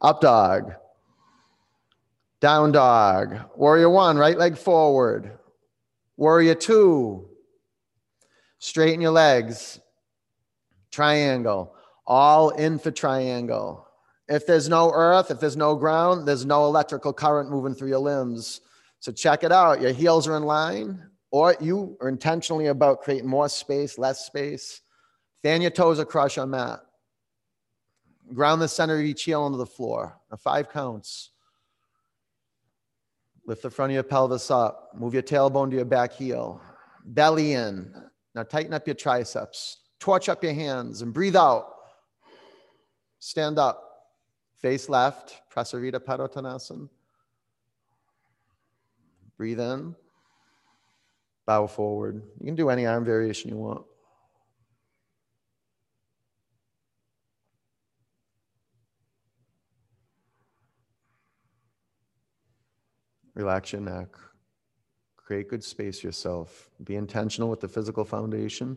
[0.01, 0.80] Up dog.
[2.41, 3.38] Down dog.
[3.55, 5.38] Warrior one, right leg forward.
[6.16, 7.28] Warrior two.
[8.59, 9.80] Straighten your legs.
[10.91, 11.74] Triangle.
[12.07, 13.86] All in for triangle.
[14.28, 17.99] If there's no earth, if there's no ground, there's no electrical current moving through your
[17.99, 18.61] limbs.
[19.01, 19.80] So check it out.
[19.80, 24.82] Your heels are in line, or you are intentionally about creating more space, less space.
[25.43, 26.80] Fan your toes across your mat.
[28.34, 30.16] Ground the center of each heel into the floor.
[30.30, 31.30] Now five counts.
[33.47, 34.91] Lift the front of your pelvis up.
[34.95, 36.61] Move your tailbone to your back heel.
[37.05, 37.93] Belly in.
[38.34, 39.78] Now tighten up your triceps.
[39.99, 41.66] Torch up your hands and breathe out.
[43.18, 43.82] Stand up.
[44.61, 45.43] Face left.
[45.55, 46.88] Prasarita Padottanasana.
[49.36, 49.95] Breathe in.
[51.47, 52.22] Bow forward.
[52.38, 53.84] You can do any arm variation you want.
[63.41, 64.09] Relax your uh, neck.
[65.16, 66.68] Create good space yourself.
[66.84, 68.76] Be intentional with the physical foundation.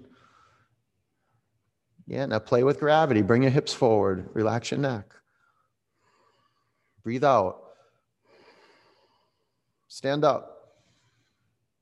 [2.08, 3.22] Yeah, now play with gravity.
[3.22, 4.30] Bring your hips forward.
[4.34, 5.14] Relax your neck.
[7.04, 7.60] Breathe out.
[9.90, 10.78] Stand up.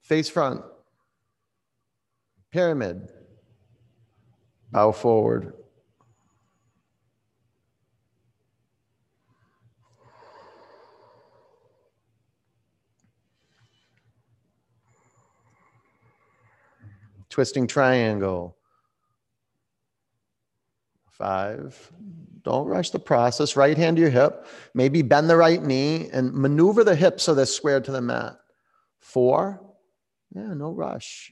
[0.02, 0.64] Face front.
[2.52, 3.10] Pyramid.
[4.72, 5.54] Bow forward.
[17.32, 18.58] Twisting triangle.
[21.10, 21.92] Five.
[22.44, 23.56] Don't rush the process.
[23.56, 24.46] Right hand to your hip.
[24.74, 28.38] Maybe bend the right knee and maneuver the hips so they're squared to the mat.
[29.00, 29.62] Four.
[30.36, 31.32] Yeah, no rush.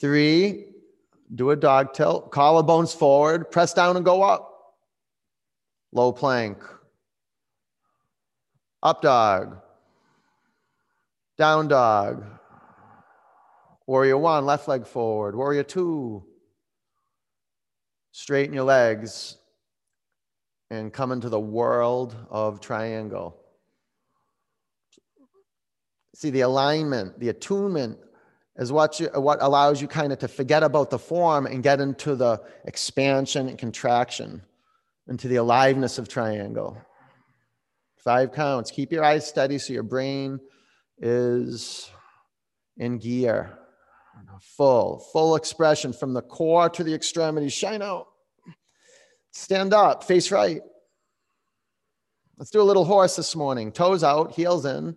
[0.00, 0.66] Three.
[1.34, 2.30] Do a dog tilt.
[2.30, 3.50] Collarbones forward.
[3.50, 4.52] Press down and go up.
[5.92, 6.58] Low plank.
[8.82, 9.58] Up dog.
[11.38, 12.24] Down dog.
[13.86, 15.36] Warrior one, left leg forward.
[15.36, 16.24] Warrior two,
[18.10, 19.36] straighten your legs
[20.70, 23.40] and come into the world of triangle.
[26.16, 27.98] See, the alignment, the attunement
[28.56, 31.78] is what, you, what allows you kind of to forget about the form and get
[31.80, 34.42] into the expansion and contraction,
[35.06, 36.76] into the aliveness of triangle.
[37.98, 38.70] Five counts.
[38.70, 40.40] Keep your eyes steady so your brain
[40.98, 41.88] is
[42.78, 43.58] in gear
[44.40, 47.52] full, full expression from the core to the extremities.
[47.52, 48.08] Shine out.
[49.32, 50.62] Stand up, face right.
[52.38, 53.72] Let's do a little horse this morning.
[53.72, 54.96] Toes out, heels in.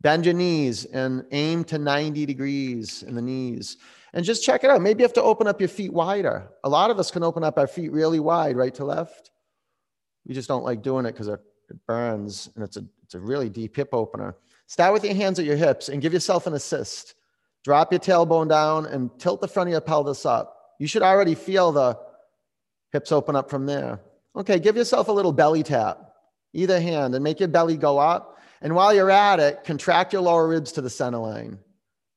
[0.00, 3.76] Bend your knees and aim to 90 degrees in the knees.
[4.12, 4.80] And just check it out.
[4.80, 6.48] Maybe you have to open up your feet wider.
[6.64, 9.30] A lot of us can open up our feet really wide, right to left.
[10.26, 11.40] We just don't like doing it because it
[11.86, 14.36] burns and it's a, it's a really deep hip opener.
[14.66, 17.14] Start with your hands at your hips and give yourself an assist.
[17.64, 20.56] Drop your tailbone down and tilt the front of your pelvis up.
[20.78, 21.98] You should already feel the
[22.92, 24.00] hips open up from there.
[24.34, 26.14] Okay, give yourself a little belly tap,
[26.52, 28.38] either hand, and make your belly go up.
[28.62, 31.58] And while you're at it, contract your lower ribs to the center line.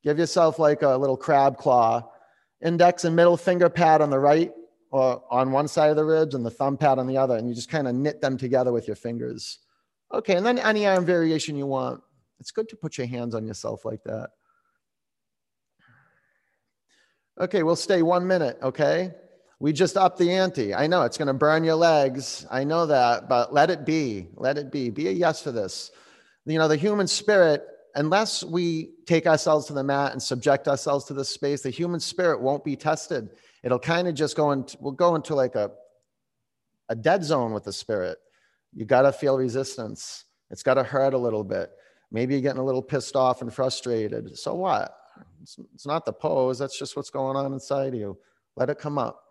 [0.04, 2.10] Give yourself like a little crab claw,
[2.64, 4.52] index and middle finger pad on the right
[4.92, 7.36] or on one side of the ribs and the thumb pad on the other.
[7.36, 9.60] And you just kind of knit them together with your fingers.
[10.14, 12.02] Okay, and then any arm variation you want.
[12.40, 14.32] It's good to put your hands on yourself like that.
[17.40, 19.12] Okay, we'll stay one minute, okay?
[19.60, 20.74] We just up the ante.
[20.74, 22.46] I know it's going to burn your legs.
[22.52, 24.28] I know that, but let it be.
[24.36, 24.90] Let it be.
[24.90, 25.92] Be a yes for this.
[26.46, 27.66] You know, the human spirit,
[27.96, 32.00] unless we take ourselves to the mat and subject ourselves to this space, the human
[32.00, 33.30] spirit won't be tested.
[33.64, 35.72] It'll kind of just go into, we'll go into like a,
[36.90, 38.18] a dead zone with the spirit.
[38.74, 40.26] You got to feel resistance.
[40.52, 41.72] It's got to hurt a little bit.
[42.12, 44.38] Maybe you're getting a little pissed off and frustrated.
[44.38, 44.96] So what?
[45.44, 48.18] It's, it's not the pose, that's just what's going on inside you.
[48.56, 49.22] Let it come up.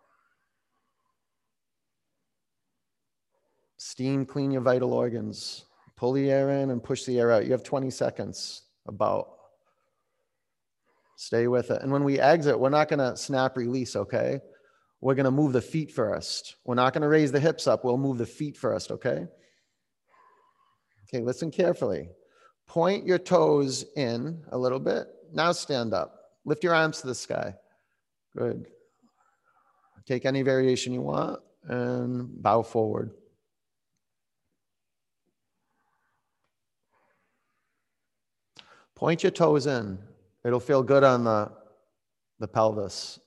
[3.78, 5.64] Steam, clean your vital organs.
[5.96, 7.46] Pull the air in and push the air out.
[7.46, 9.28] You have 20 seconds about.
[11.16, 11.82] Stay with it.
[11.82, 14.40] And when we exit, we're not going to snap release, okay?
[15.00, 16.56] We're going to move the feet first.
[16.64, 17.84] We're not going to raise the hips up.
[17.84, 19.26] We'll move the feet first, okay?
[21.08, 22.08] Okay, listen carefully.
[22.66, 25.06] Point your toes in a little bit.
[25.32, 26.18] Now stand up.
[26.44, 27.54] Lift your arms to the sky.
[28.36, 28.66] Good.
[30.06, 33.12] Take any variation you want and bow forward.
[38.94, 39.98] Point your toes in.
[40.44, 41.50] It'll feel good on the,
[42.40, 43.20] the pelvis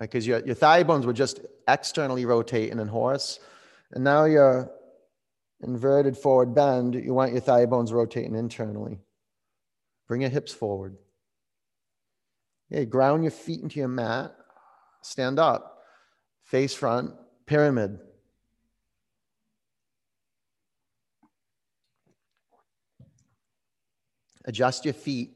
[0.00, 3.40] because your, your thigh bones were just externally rotating in horse.
[3.92, 4.70] And now your
[5.60, 9.00] inverted forward bend, you want your thigh bones rotating internally.
[10.06, 10.96] Bring your hips forward.
[12.70, 14.34] Okay, ground your feet into your mat.
[15.02, 15.78] Stand up,
[16.44, 17.12] face front,
[17.46, 17.98] pyramid.
[24.44, 25.34] Adjust your feet.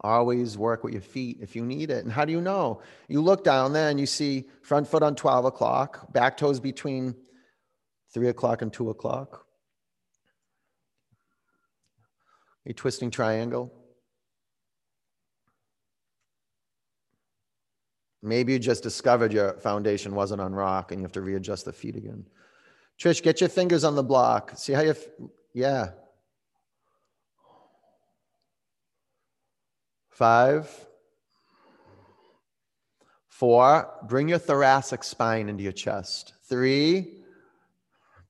[0.00, 2.04] Always work with your feet if you need it.
[2.04, 2.82] And how do you know?
[3.08, 7.14] You look down there and you see front foot on 12 o'clock, back toes between
[8.12, 9.46] 3 o'clock and 2 o'clock.
[12.66, 13.72] A twisting triangle.
[18.24, 21.72] Maybe you just discovered your foundation wasn't on rock and you have to readjust the
[21.72, 22.24] feet again.
[22.98, 24.52] Trish, get your fingers on the block.
[24.56, 24.94] See how you,
[25.52, 25.90] yeah,
[30.14, 30.70] Five.
[33.26, 36.34] Four, bring your thoracic spine into your chest.
[36.48, 37.24] Three,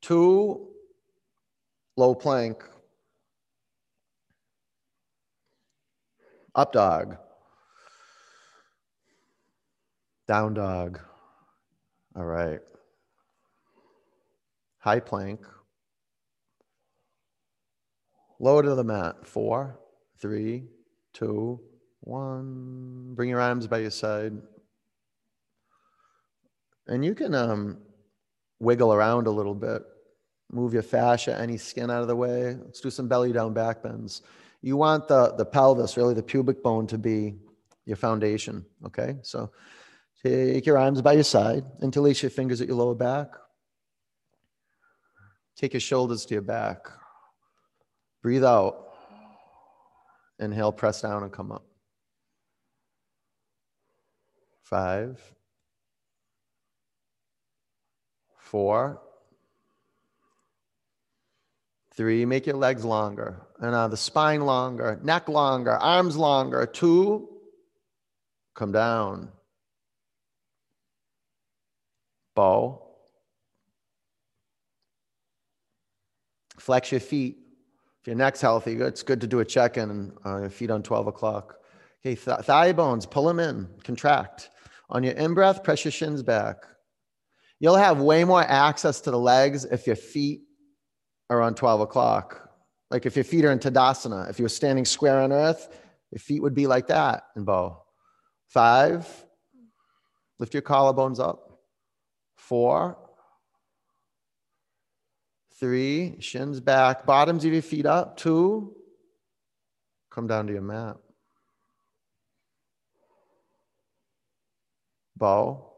[0.01, 0.68] two,
[1.99, 2.64] low plank.
[6.55, 7.18] Up dog.
[10.27, 11.01] Down dog.
[12.16, 12.61] All right.
[14.79, 15.41] High plank.
[18.39, 19.27] Lower to the mat.
[19.27, 19.79] Four,
[20.18, 20.64] three,
[21.12, 21.61] two,
[22.01, 23.14] one.
[23.14, 24.33] Bring your arms by your side.
[26.87, 27.79] And you can um,
[28.61, 29.83] wiggle around a little bit.
[30.53, 32.57] Move your fascia, any skin out of the way.
[32.64, 34.22] Let's do some belly down back bends.
[34.62, 37.35] You want the, the pelvis, really the pubic bone, to be
[37.87, 38.64] your foundation.
[38.87, 39.16] Okay?
[39.22, 39.51] So
[40.25, 43.29] take your arms by your side, interlace your fingers at your lower back.
[45.57, 46.89] Take your shoulders to your back.
[48.22, 48.89] Breathe out.
[50.41, 51.64] Inhale, press down and come up
[54.64, 55.20] five,
[58.39, 59.01] four,
[61.95, 62.25] three.
[62.25, 66.66] Make your legs longer, and uh, the spine longer, neck longer, arms longer.
[66.66, 67.29] Two,
[68.55, 69.31] come down.
[72.35, 72.82] Bow.
[76.59, 77.39] Flex your feet.
[78.01, 80.70] If your neck's healthy, it's good to do a check in on uh, your feet
[80.70, 81.57] on 12 o'clock.
[82.05, 84.51] Okay, th- thigh bones, pull them in, contract.
[84.91, 86.57] On your in breath, press your shins back.
[87.61, 90.43] You'll have way more access to the legs if your feet
[91.30, 92.51] are on 12 o'clock.
[92.91, 95.68] Like if your feet are in Tadasana, if you were standing square on earth,
[96.11, 97.82] your feet would be like that in bow.
[98.49, 99.09] Five,
[100.39, 101.53] lift your collarbones up.
[102.49, 102.99] Four,
[105.59, 108.16] three, shins back, bottoms of your feet up.
[108.16, 108.74] Two,
[110.11, 110.97] come down to your mat.
[115.16, 115.70] bow.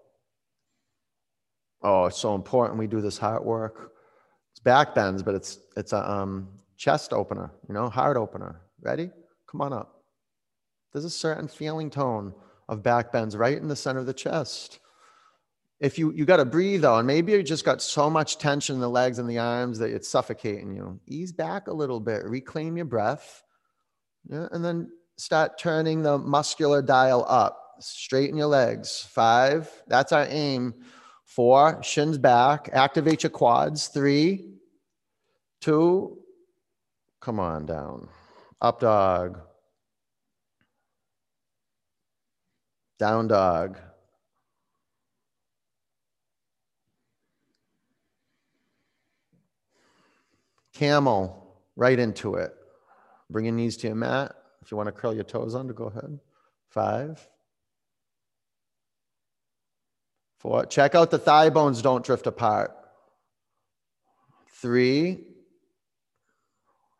[1.82, 3.92] Oh, it's so important we do this heart work.
[4.52, 8.62] It's back bends, but it's it's a um, chest opener, you know, heart opener.
[8.80, 9.10] Ready?
[9.50, 10.02] Come on up.
[10.92, 12.34] There's a certain feeling tone
[12.68, 14.80] of back bends right in the center of the chest.
[15.78, 18.76] If you you got to breathe though, and maybe you just got so much tension
[18.76, 21.00] in the legs and the arms that it's suffocating you.
[21.06, 23.42] Ease back a little bit, reclaim your breath,
[24.28, 29.06] yeah, and then start turning the muscular dial up straighten your legs.
[29.10, 30.74] Five, that's our aim.
[31.24, 33.88] Four, shins back, activate your quads.
[33.88, 34.54] Three,
[35.60, 36.18] two,
[37.20, 38.08] come on down.
[38.60, 39.40] Up dog.
[42.98, 43.78] Down dog.
[50.76, 52.52] Camel, right into it.
[53.30, 54.34] Bring your knees to your mat.
[54.62, 56.18] If you want to curl your toes under, go ahead.
[56.70, 57.26] Five,
[60.38, 60.66] Four.
[60.66, 62.72] Check out the thigh bones don't drift apart.
[64.60, 65.24] Three.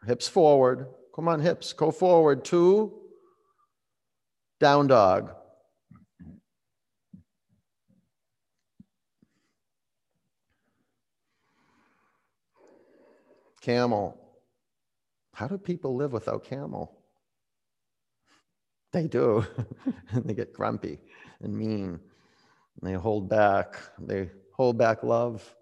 [0.07, 0.87] Hips forward.
[1.15, 1.73] Come on, hips.
[1.73, 2.45] Go forward.
[2.45, 2.93] Two.
[4.59, 5.33] Down dog.
[13.67, 14.17] Camel.
[15.35, 17.03] How do people live without camel?
[18.93, 19.45] They do.
[20.13, 21.01] And they get grumpy
[21.43, 21.99] and mean.
[22.77, 23.77] And they hold back.
[23.99, 25.53] They hold back love.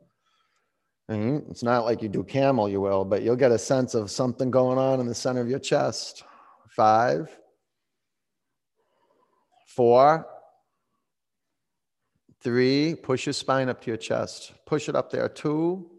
[1.08, 4.10] And it's not like you do camel, you will, but you'll get a sense of
[4.10, 6.24] something going on in the center of your chest.
[6.68, 7.34] Five,
[9.66, 10.26] four,
[12.42, 14.52] three, push your spine up to your chest.
[14.66, 15.30] Push it up there.
[15.30, 15.90] Two,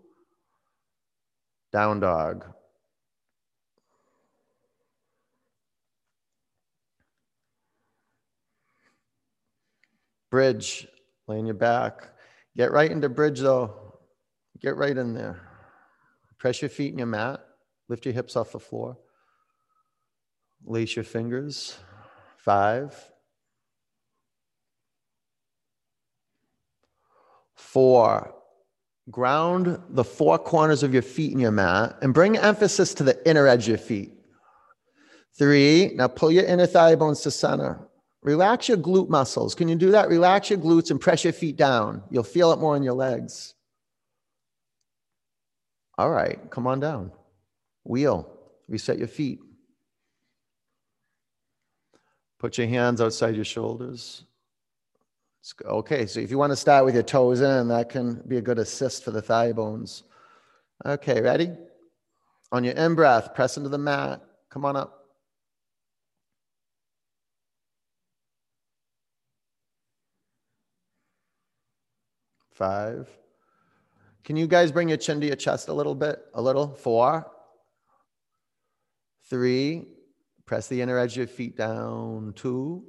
[1.76, 2.45] down dog.
[10.32, 10.88] Bridge,
[11.28, 12.11] lay on your back.
[12.55, 13.97] Get right into bridge though.
[14.61, 15.41] Get right in there.
[16.38, 17.41] Press your feet in your mat.
[17.89, 18.97] Lift your hips off the floor.
[20.63, 21.78] Lace your fingers.
[22.38, 23.11] Five,
[27.53, 28.34] four,
[29.12, 33.30] ground the four corners of your feet in your mat and bring emphasis to the
[33.30, 34.14] inner edge of your feet.
[35.38, 37.80] Three, now pull your inner thigh bones to center.
[38.24, 39.53] Relax your glute muscles.
[39.53, 40.10] Can you do that?
[40.10, 42.01] Relax your glutes and press your feet down.
[42.10, 43.53] You'll feel it more in your legs.
[45.97, 47.12] All right, come on down.
[47.84, 48.28] Wheel,
[48.68, 49.39] reset your feet.
[52.39, 54.24] Put your hands outside your shoulders.
[55.64, 58.41] Okay, so if you want to start with your toes in, that can be a
[58.41, 60.04] good assist for the thigh bones.
[60.86, 61.52] Okay, ready?
[62.52, 64.22] On your in breath, press into the mat.
[64.50, 65.06] Come on up.
[72.54, 73.10] Five.
[74.24, 76.26] Can you guys bring your chin to your chest a little bit?
[76.34, 76.70] A little?
[76.70, 77.30] Four.
[79.30, 79.86] Three.
[80.46, 82.34] Press the inner edge of your feet down.
[82.36, 82.86] Two.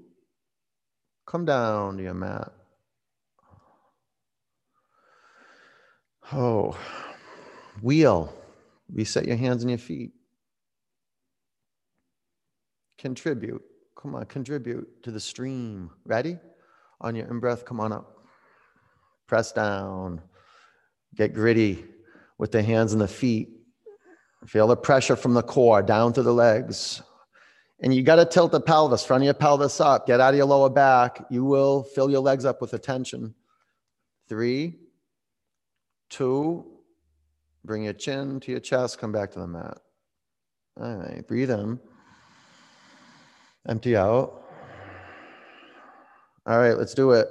[1.26, 2.52] Come down to your mat.
[6.32, 6.76] Oh,
[7.82, 8.32] wheel.
[8.92, 10.12] Reset your hands and your feet.
[12.98, 13.62] Contribute.
[14.00, 15.90] Come on, contribute to the stream.
[16.04, 16.38] Ready?
[17.00, 18.24] On your in breath, come on up.
[19.26, 20.20] Press down.
[21.14, 21.84] Get gritty
[22.38, 23.48] with the hands and the feet.
[24.46, 27.02] Feel the pressure from the core down to the legs.
[27.80, 30.38] And you got to tilt the pelvis, front of your pelvis up, get out of
[30.38, 31.24] your lower back.
[31.30, 33.34] You will fill your legs up with attention.
[34.28, 34.74] Three,
[36.08, 36.64] two,
[37.64, 39.78] bring your chin to your chest, come back to the mat.
[40.80, 41.78] All right, breathe in,
[43.68, 44.42] empty out.
[46.46, 47.28] All right, let's do it.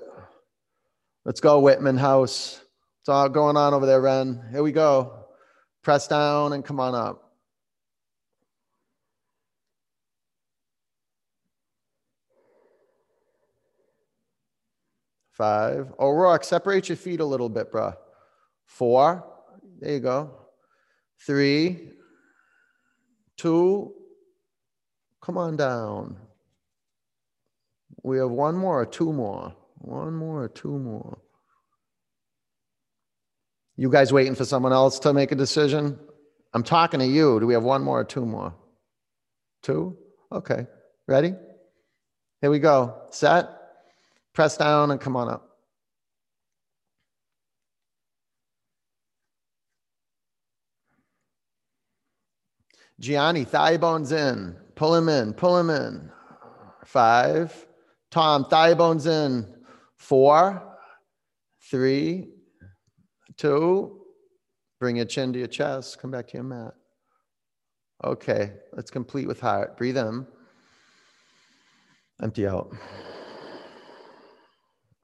[1.26, 2.62] Let's go, Whitman House.
[3.02, 4.44] It's all going on over there, Ren.
[4.52, 5.26] Here we go.
[5.84, 7.25] Press down and come on up.
[15.38, 15.92] Five.
[16.00, 17.94] Oh, O'Rourke, separate your feet a little bit, bro.
[18.66, 19.26] Four.
[19.80, 20.32] There you go.
[21.26, 21.90] Three.
[23.38, 23.94] Two.
[25.22, 26.18] Come on down.
[28.04, 29.54] We have one more or two more.
[29.80, 31.20] One more or two more.
[33.76, 36.00] You guys waiting for someone else to make a decision?
[36.54, 37.42] I'm talking to you.
[37.42, 38.56] Do we have one more or two more?
[39.64, 39.98] Two?
[40.32, 40.66] Okay.
[41.08, 41.34] Ready?
[42.40, 43.02] Here we go.
[43.10, 43.50] Set.
[44.36, 45.50] Press down and come on up.
[53.00, 54.58] Gianni, thigh bones in.
[54.76, 55.34] Pull him in.
[55.34, 56.12] Pull him in.
[56.86, 57.66] Five.
[58.12, 59.48] Tom, thigh bones in.
[59.96, 60.78] Four.
[61.72, 62.30] Three.
[63.38, 64.02] Two.
[64.82, 66.00] Bring your chin to your chest.
[66.00, 66.74] Come back to your mat.
[68.04, 69.78] Okay, let's complete with heart.
[69.78, 70.28] Breathe in.
[72.22, 72.76] Empty out.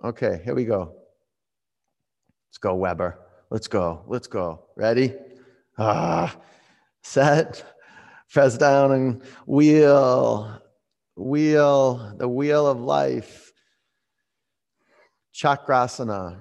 [0.03, 0.95] Okay, here we go.
[2.49, 3.19] Let's go, Weber.
[3.51, 4.03] Let's go.
[4.07, 4.65] Let's go.
[4.75, 5.13] Ready?
[5.77, 6.35] Ah,
[7.03, 7.63] set.
[8.31, 10.59] Press down and wheel.
[11.15, 13.51] Wheel, the wheel of life.
[15.35, 16.37] Chakrasana.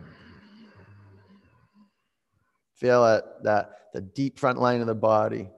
[2.77, 5.51] Feel it, that the deep front line of the body.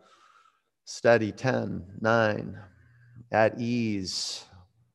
[0.84, 2.58] Steady, 10, 9.
[3.30, 4.44] At ease.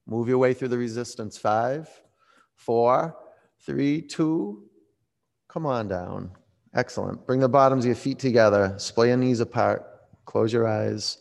[0.05, 1.37] Move your way through the resistance.
[1.37, 1.89] Five,
[2.57, 3.15] four,
[3.61, 4.63] three, two.
[5.47, 6.31] Come on down.
[6.75, 7.25] Excellent.
[7.25, 8.75] Bring the bottoms of your feet together.
[8.77, 9.85] Splay your knees apart.
[10.25, 11.19] Close your eyes.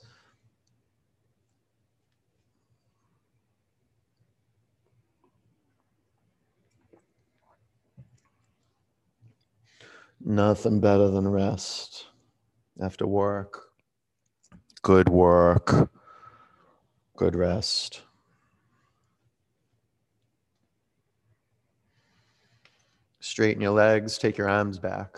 [10.21, 12.07] Nothing better than rest
[12.81, 13.63] after work.
[14.83, 15.89] Good work.
[17.17, 18.03] Good rest.
[23.27, 25.17] Straighten your legs, take your arms back.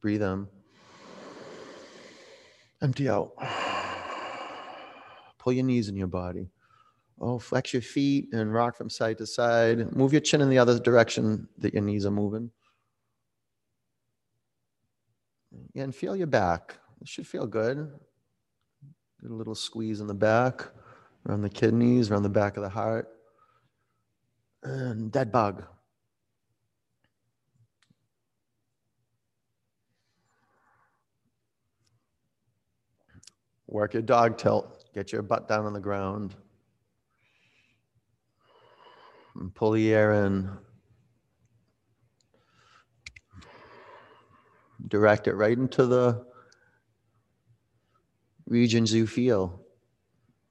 [0.00, 0.48] Breathe in.
[2.80, 3.32] Empty out.
[5.38, 6.48] Pull your knees in your body.
[7.20, 9.94] Oh, flex your feet and rock from side to side.
[9.94, 12.50] Move your chin in the other direction that your knees are moving.
[15.74, 16.78] Yeah, and feel your back.
[17.02, 17.92] It should feel good.
[19.20, 20.70] Get a little squeeze in the back,
[21.26, 23.08] around the kidneys, around the back of the heart.
[24.62, 25.64] And dead bug.
[33.66, 34.84] Work your dog tilt.
[34.94, 36.34] Get your butt down on the ground.
[39.34, 40.48] And pull the air in.
[44.86, 46.24] Direct it right into the
[48.46, 49.63] regions you feel.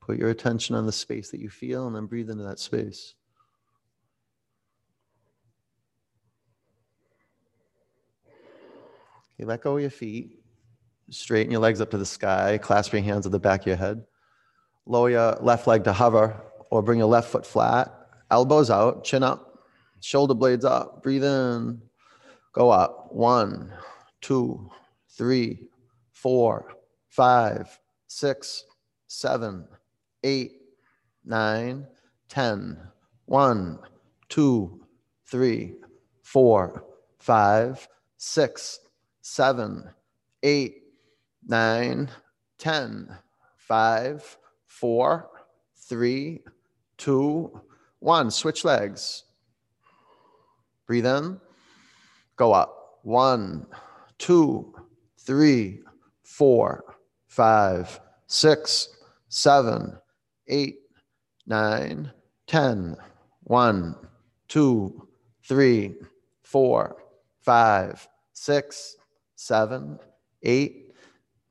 [0.05, 3.15] Put your attention on the space that you feel and then breathe into that space.
[9.35, 10.39] Okay, let go of your feet.
[11.09, 12.57] Straighten your legs up to the sky.
[12.61, 14.03] Clasp your hands at the back of your head.
[14.85, 17.93] Lower your left leg to hover or bring your left foot flat.
[18.29, 19.59] Elbows out, chin up,
[20.01, 21.01] shoulder blades up.
[21.01, 21.81] Breathe in.
[22.51, 23.07] Go up.
[23.11, 23.71] One,
[24.21, 24.69] two,
[25.09, 25.69] three,
[26.11, 26.73] four,
[27.07, 28.65] five, six,
[29.07, 29.67] seven,
[30.23, 30.53] eight,
[31.25, 31.87] nine,
[32.29, 32.77] ten.
[33.25, 33.79] One,
[34.29, 34.85] two,
[35.25, 35.75] three,
[36.21, 36.83] four,
[37.19, 38.79] five, six,
[39.21, 39.89] seven,
[40.43, 40.83] eight,
[41.47, 42.09] nine,
[42.57, 43.09] ten,
[43.57, 45.29] five, four,
[45.75, 46.41] three,
[46.97, 47.61] two,
[47.99, 48.31] one.
[48.31, 49.23] Switch legs.
[50.85, 51.39] Breathe in.
[52.35, 52.99] Go up.
[53.03, 53.67] One,
[54.17, 54.73] two,
[55.17, 55.79] three,
[56.23, 56.83] four,
[57.27, 58.89] five, six,
[59.29, 59.97] seven,
[60.47, 60.79] eight,
[61.45, 62.11] nine,
[62.47, 62.95] ten.
[63.43, 63.95] One,
[64.47, 65.07] two,
[65.43, 65.95] three,
[66.43, 66.97] four,
[67.41, 68.95] five, six,
[69.35, 69.99] seven,
[70.43, 70.91] eight,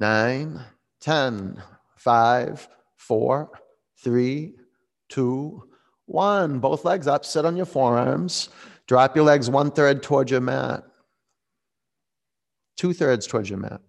[0.00, 0.64] nine,
[1.00, 1.62] ten.
[1.96, 3.50] Five, four,
[3.98, 4.54] three,
[5.08, 5.68] two,
[6.06, 6.58] one.
[6.58, 7.24] Both legs up.
[7.24, 8.48] Sit on your forearms.
[8.86, 10.84] Drop your legs one third towards your mat
[12.82, 13.80] two thirds towards your mat,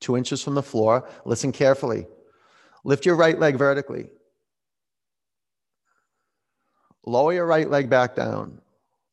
[0.00, 1.08] two inches from the floor.
[1.24, 2.06] Listen carefully.
[2.88, 4.08] Lift your right leg vertically.
[7.04, 8.62] Lower your right leg back down.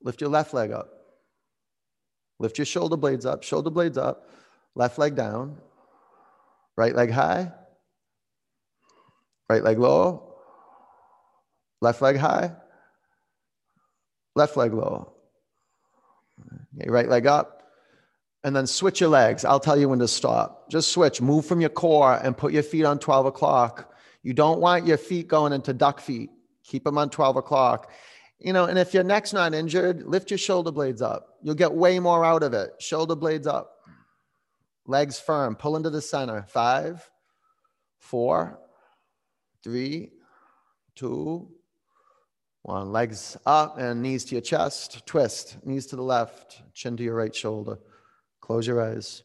[0.01, 0.89] Lift your left leg up.
[2.39, 4.30] Lift your shoulder blades up, shoulder blades up,
[4.76, 5.57] left leg down,
[6.78, 7.51] right leg high,
[9.49, 10.36] right leg low,
[11.82, 12.53] left leg high,
[14.36, 15.11] left leg low.
[16.80, 17.54] Okay, right leg up,
[18.45, 19.43] and then switch your legs.
[19.43, 20.69] I'll tell you when to stop.
[20.69, 23.91] Just switch, move from your core and put your feet on 12 o'clock.
[24.21, 26.29] You don't want your feet going into duck feet.
[26.63, 27.91] Keep them on 12 o'clock.
[28.37, 31.39] You know, and if your neck's not injured, lift your shoulder blades up.
[31.41, 32.73] You'll get way more out of it.
[32.79, 33.71] Shoulder blades up,
[34.85, 36.45] legs firm, pull into the center.
[36.47, 37.09] Five,
[37.97, 38.59] four,
[39.63, 40.11] three,
[40.93, 41.49] two,
[42.61, 42.91] one.
[42.91, 45.03] Legs up and knees to your chest.
[45.07, 47.79] Twist, knees to the left, chin to your right shoulder.
[48.45, 49.23] Close your eyes.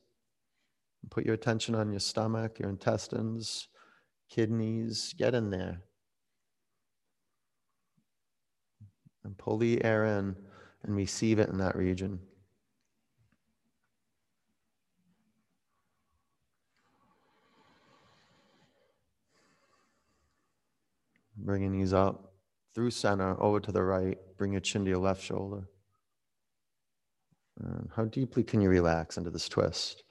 [1.10, 3.68] Put your attention on your stomach, your intestines,
[4.30, 5.14] kidneys.
[5.18, 5.82] Get in there.
[9.22, 10.34] And pull the air in
[10.82, 12.18] and receive it in that region.
[21.36, 22.32] Bringing knees up
[22.74, 24.16] through center, over to the right.
[24.38, 25.68] Bring your chin to your left shoulder.
[27.62, 30.02] And how deeply can you relax into this twist?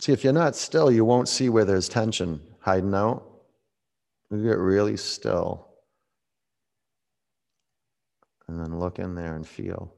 [0.00, 3.24] See, if you're not still, you won't see where there's tension hiding out.
[4.30, 5.68] You get really still.
[8.48, 9.94] And then look in there and feel.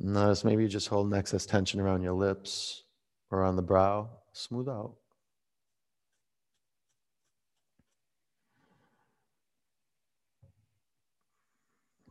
[0.00, 2.84] Notice maybe you just hold excess tension around your lips
[3.30, 4.10] or on the brow.
[4.32, 4.94] Smooth out.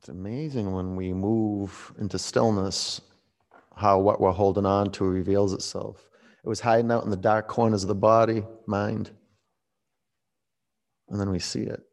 [0.02, 3.02] It's amazing when we move into stillness
[3.76, 6.10] how what we're holding on to reveals itself.
[6.43, 9.12] It was hiding out in the dark corners of the body, mind.
[11.10, 11.84] And then we see it.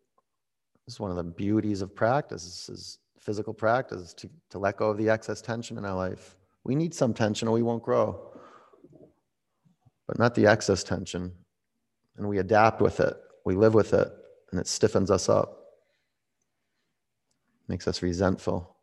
[0.86, 2.44] This is one of the beauties of practice.
[2.44, 6.38] This is physical practice to, to let go of the excess tension in our life.
[6.64, 8.32] We need some tension or we won't grow,
[10.06, 11.30] but not the excess tension.
[12.16, 14.10] And we adapt with it, we live with it,
[14.50, 15.57] and it stiffens us up
[17.68, 18.76] makes us resentful.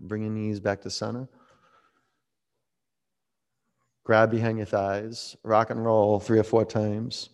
[0.00, 1.28] Bring your knees back to center.
[4.04, 5.36] Grab behind your thighs.
[5.42, 7.30] Rock and roll three or four times.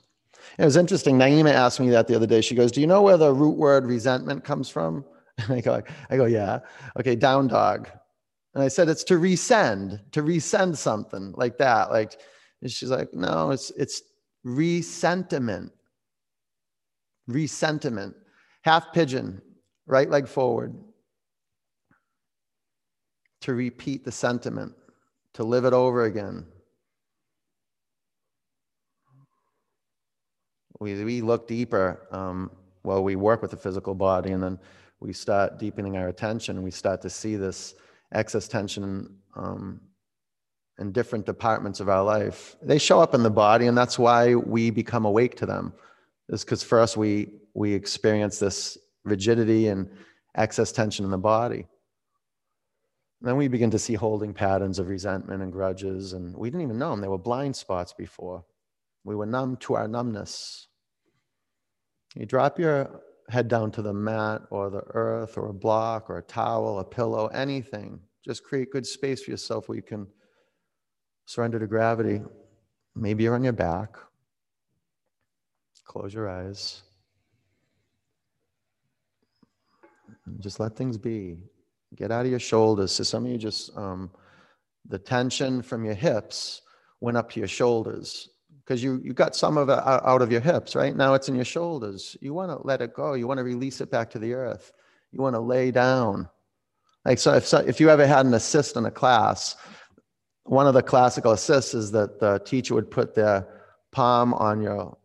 [0.59, 1.19] It was interesting.
[1.19, 2.41] Naima asked me that the other day.
[2.41, 5.05] She goes, Do you know where the root word resentment comes from?
[5.39, 6.59] And I go, I go, yeah.
[6.99, 7.89] Okay, down dog.
[8.55, 11.91] And I said, it's to resend, to resend something like that.
[11.91, 12.21] Like,
[12.67, 14.03] she's like, no, it's it's
[14.45, 15.73] resentiment.
[17.29, 18.15] Resentiment.
[18.63, 19.43] Half pigeon,
[19.87, 20.75] right leg forward.
[23.43, 24.73] To repeat the sentiment,
[25.35, 26.47] to live it over again.
[30.79, 32.51] We, we look deeper um,
[32.85, 34.59] well, we work with the physical body and then
[34.99, 37.75] we start deepening our attention we start to see this
[38.13, 39.81] excess tension um,
[40.79, 42.57] in different departments of our life.
[42.63, 45.73] They show up in the body, and that's why we become awake to them.
[46.29, 49.91] Is because first we we experience this rigidity and
[50.37, 51.67] excess tension in the body.
[53.21, 56.63] And then we begin to see holding patterns of resentment and grudges, and we didn't
[56.63, 57.01] even know them.
[57.01, 58.45] They were blind spots before.
[59.05, 60.69] We were numb to our numbness.
[62.15, 66.19] You drop your head down to the mat or the earth or a block or
[66.19, 68.01] a towel, a pillow, anything.
[68.25, 70.07] Just create good space for yourself where you can
[71.27, 72.21] surrender to gravity.
[72.95, 73.97] Maybe you're on your back.
[75.85, 76.83] Close your eyes.
[80.07, 81.39] And just let things be.
[81.95, 82.93] Get out of your shoulders.
[82.93, 84.11] So some of you just, um,
[84.89, 86.63] the tension from your hips
[87.01, 88.31] went up to your shoulders
[88.65, 90.97] because you, you got some of it out of your hips, right?
[90.97, 92.17] Now it's in your shoulders.
[92.21, 93.15] You want to let it go.
[93.15, 94.73] You want to release it back to the earth.
[95.11, 96.29] You want to lay down.
[97.05, 99.57] Like, so if, so if you ever had an assist in a class,
[100.45, 103.47] one of the classical assists is that the teacher would put their
[103.91, 104.97] palm on your,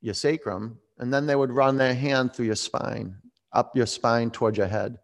[0.00, 3.16] your sacrum, and then they would run their hand through your spine,
[3.54, 4.98] up your spine towards your head.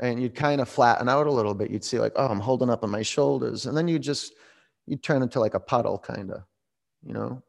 [0.00, 1.70] And you'd kind of flatten out a little bit.
[1.70, 3.66] You'd see, like, oh, I'm holding up on my shoulders.
[3.66, 4.34] And then you just,
[4.86, 6.44] you'd turn into like a puddle, kind of
[7.02, 7.42] you know?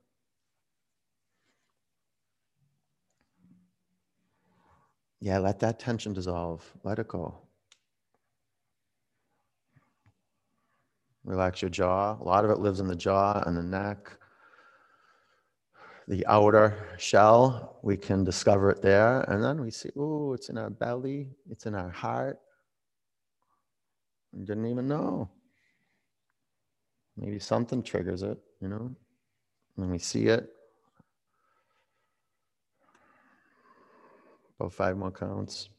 [5.21, 6.63] Yeah, let that tension dissolve.
[6.83, 7.37] Let it go.
[11.25, 12.17] Relax your jaw.
[12.19, 14.17] A lot of it lives in the jaw and the neck.
[16.09, 19.21] The outer shell, we can discover it there.
[19.29, 22.39] And then we see, oh, it's in our belly, it's in our heart.
[24.33, 25.29] We didn't even know.
[27.15, 28.95] Maybe something triggers it, you know?
[29.77, 30.49] Let we see it.
[34.59, 35.69] About five more counts.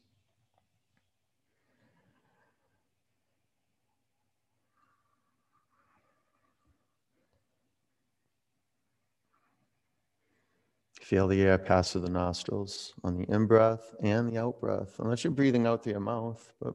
[11.11, 14.95] Feel the air pass through the nostrils on the in breath and the out breath,
[14.97, 16.73] unless you're breathing out through your mouth, but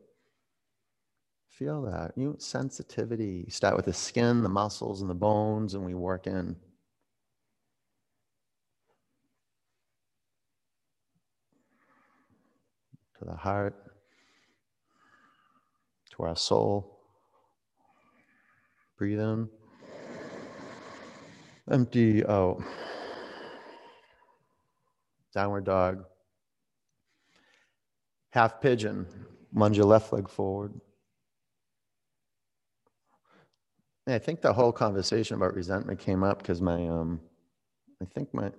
[1.48, 2.12] feel that.
[2.16, 3.44] You sensitivity.
[3.46, 6.54] You start with the skin, the muscles, and the bones, and we work in.
[13.18, 13.74] to the heart,
[16.10, 17.00] to our soul.
[18.98, 19.48] Breathe in.
[21.70, 22.62] Empty out.
[25.36, 26.04] Downward dog.
[28.30, 29.06] Half pigeon.
[29.52, 30.72] Lunge your left leg forward.
[34.06, 37.20] I think the whole conversation about resentment came up because my, um,
[38.00, 38.50] I think my,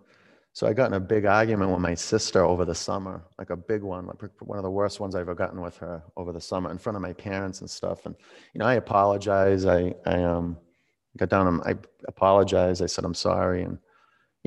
[0.53, 3.57] so I got in a big argument with my sister over the summer, like a
[3.57, 6.41] big one, like one of the worst ones I've ever gotten with her over the
[6.41, 8.05] summer in front of my parents and stuff.
[8.05, 8.13] And
[8.53, 9.67] you know, I apologized.
[9.67, 10.57] I I um
[11.17, 11.73] got down and I
[12.07, 12.83] apologized.
[12.83, 13.79] I said I'm sorry, and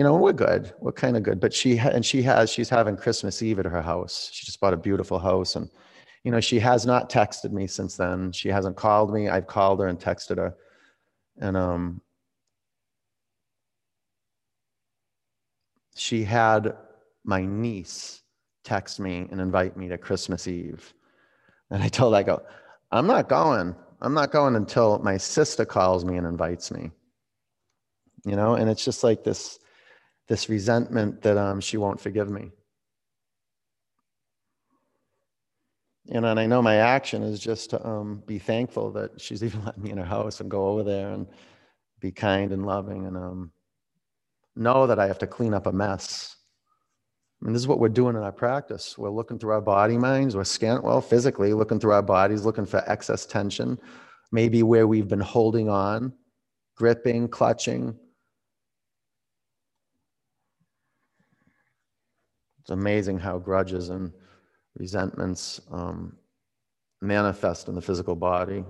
[0.00, 0.72] you know we're good.
[0.80, 1.40] We're kind of good.
[1.40, 4.30] But she ha- and she has she's having Christmas Eve at her house.
[4.32, 5.68] She just bought a beautiful house, and
[6.24, 8.32] you know she has not texted me since then.
[8.32, 9.28] She hasn't called me.
[9.28, 10.54] I've called her and texted her,
[11.38, 12.00] and um
[15.94, 16.78] she had
[17.24, 18.22] my niece
[18.64, 20.94] text me and invite me to Christmas Eve.
[21.70, 22.42] And I told her, I go,
[22.90, 23.76] I'm not going.
[24.00, 26.90] I'm not going until my sister calls me and invites me.
[28.24, 29.59] You know, and it's just like this
[30.30, 32.52] this resentment that um, she won't forgive me.
[36.12, 39.76] And I know my action is just to um, be thankful that she's even let
[39.76, 41.26] me in her house and go over there and
[41.98, 43.50] be kind and loving and um,
[44.54, 46.36] know that I have to clean up a mess.
[47.42, 48.96] I mean, this is what we're doing in our practice.
[48.96, 52.66] We're looking through our body minds, we're scan well, physically looking through our bodies, looking
[52.66, 53.80] for excess tension,
[54.30, 56.12] maybe where we've been holding on,
[56.76, 57.96] gripping, clutching.
[62.70, 64.12] It's amazing how grudges and
[64.78, 66.16] resentments um,
[67.02, 68.64] manifest in the physical body.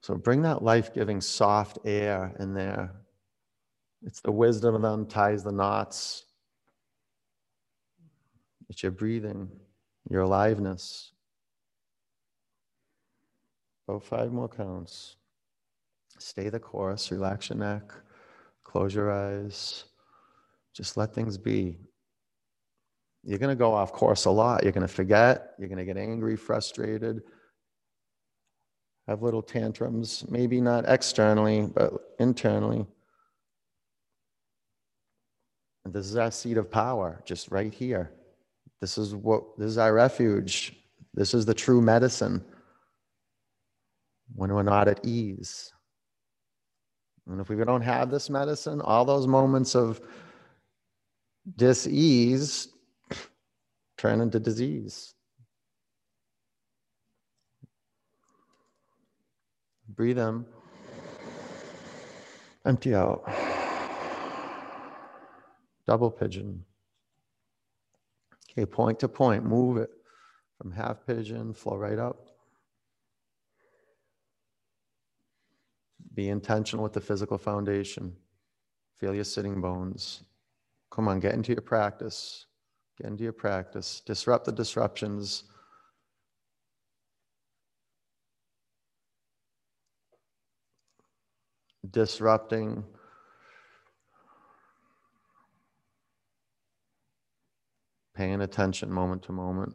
[0.00, 2.90] So bring that life giving soft air in there.
[4.02, 6.24] It's the wisdom that unties the knots.
[8.70, 9.50] It's your breathing,
[10.08, 11.12] your aliveness.
[13.86, 15.16] About five more counts.
[16.18, 17.92] Stay the course, relax your neck,
[18.64, 19.84] close your eyes.
[20.72, 21.76] Just let things be.
[23.24, 24.62] You're going to go off course a lot.
[24.62, 25.54] You're going to forget.
[25.58, 27.22] You're going to get angry, frustrated,
[29.06, 32.84] have little tantrums, maybe not externally, but internally.
[35.84, 38.12] And this is our seat of power, just right here.
[38.80, 40.76] This is what this is our refuge.
[41.14, 42.44] This is the true medicine
[44.34, 45.72] when we're not at ease.
[47.28, 50.00] And if we don't have this medicine, all those moments of
[51.56, 52.71] dis-ease
[54.02, 55.14] turn into disease.
[59.90, 60.44] Breathe in,
[62.66, 63.22] empty out.
[65.86, 66.64] Double pigeon.
[68.50, 69.90] Okay, point to point, move it
[70.58, 72.26] from half pigeon, flow right up.
[76.12, 78.16] Be intentional with the physical foundation.
[78.96, 80.24] Feel your sitting bones.
[80.90, 82.46] Come on, get into your practice.
[83.02, 84.00] Get into your practice.
[84.06, 85.42] Disrupt the disruptions.
[91.90, 92.84] Disrupting.
[98.14, 99.74] Paying attention moment to moment.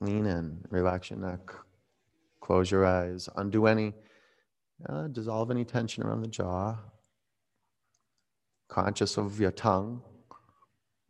[0.00, 1.40] Lean in, relax your neck,
[2.40, 3.94] close your eyes, undo any,
[4.88, 6.76] uh, dissolve any tension around the jaw.
[8.68, 10.02] Conscious of your tongue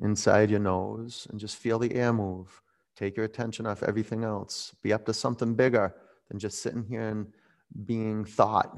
[0.01, 2.61] inside your nose, and just feel the air move.
[2.97, 4.75] Take your attention off everything else.
[4.83, 5.95] Be up to something bigger
[6.29, 7.27] than just sitting here and
[7.87, 8.75] being thought.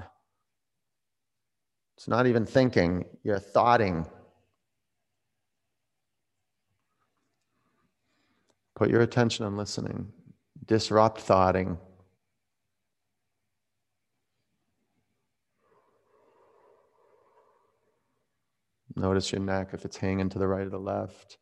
[1.96, 4.06] It's not even thinking, you're thoughting.
[8.76, 10.12] Put your attention on listening.
[10.66, 11.78] Disrupt thoughting.
[18.98, 21.38] Notice your neck if it's hanging to the right or the left.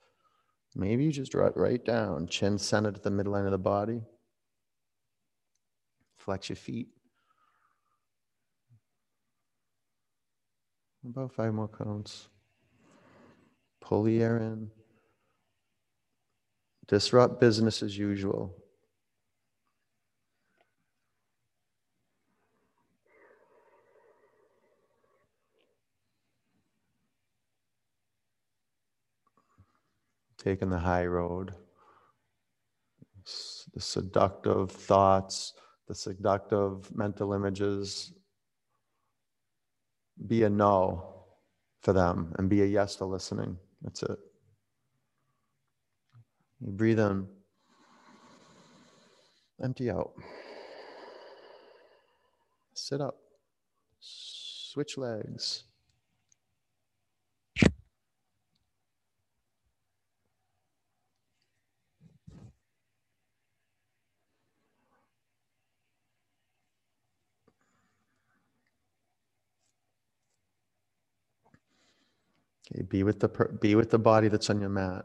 [0.74, 4.02] Maybe you just draw it right down, chin centered at the midline of the body.
[6.18, 6.88] Flex your feet.
[11.02, 12.28] About five more counts.
[13.80, 14.70] Pull the air in.
[16.88, 18.54] Disrupt business as usual.
[30.46, 31.54] Taking the high road.
[33.74, 35.54] The seductive thoughts,
[35.88, 38.12] the seductive mental images.
[40.28, 41.24] Be a no
[41.82, 43.56] for them and be a yes to listening.
[43.82, 44.18] That's it.
[46.60, 47.26] You breathe in,
[49.60, 50.12] empty out.
[52.72, 53.16] Sit up,
[53.98, 55.64] switch legs.
[72.72, 73.28] Okay, be with the
[73.60, 75.04] be with the body that's on your mat.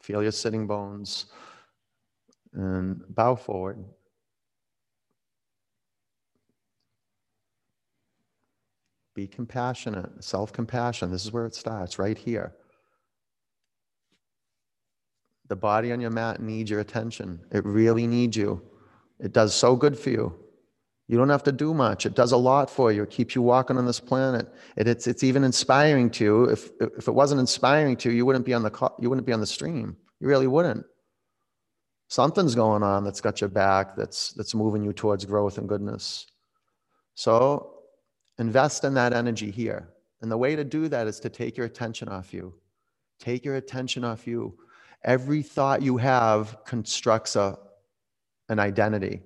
[0.00, 1.26] Feel your sitting bones
[2.52, 3.84] and bow forward.
[9.14, 11.10] Be compassionate, self compassion.
[11.10, 12.54] This is where it starts, right here.
[15.48, 17.40] The body on your mat needs your attention.
[17.50, 18.62] It really needs you.
[19.18, 20.34] It does so good for you.
[21.08, 22.06] You don't have to do much.
[22.06, 23.02] It does a lot for you.
[23.02, 24.48] It keeps you walking on this planet.
[24.76, 26.44] It, it's, it's even inspiring to you.
[26.44, 29.32] If, if it wasn't inspiring to you, you wouldn't be on the, you wouldn't be
[29.32, 29.96] on the stream.
[30.20, 30.86] You really wouldn't.
[32.08, 36.26] Something's going on that's got your back, that's, that's moving you towards growth and goodness.
[37.14, 37.80] So
[38.38, 39.88] invest in that energy here.
[40.20, 42.54] And the way to do that is to take your attention off you.
[43.18, 44.56] Take your attention off you.
[45.04, 47.58] Every thought you have constructs a,
[48.48, 49.22] an identity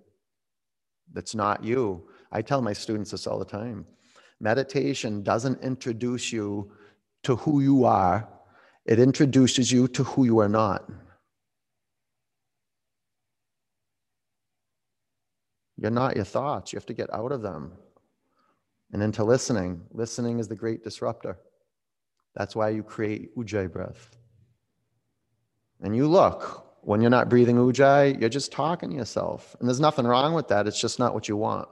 [1.12, 2.08] that's not you.
[2.32, 3.86] I tell my students this all the time.
[4.40, 6.70] Meditation doesn't introduce you
[7.22, 8.28] to who you are,
[8.84, 10.88] it introduces you to who you are not.
[15.76, 16.72] You're not your thoughts.
[16.72, 17.72] You have to get out of them
[18.92, 19.82] and into listening.
[19.92, 21.38] Listening is the great disruptor.
[22.34, 24.16] That's why you create ujjayi breath.
[25.80, 29.56] And you look, when you're not breathing ujjayi, you're just talking to yourself.
[29.58, 30.68] And there's nothing wrong with that.
[30.68, 31.68] It's just not what you want.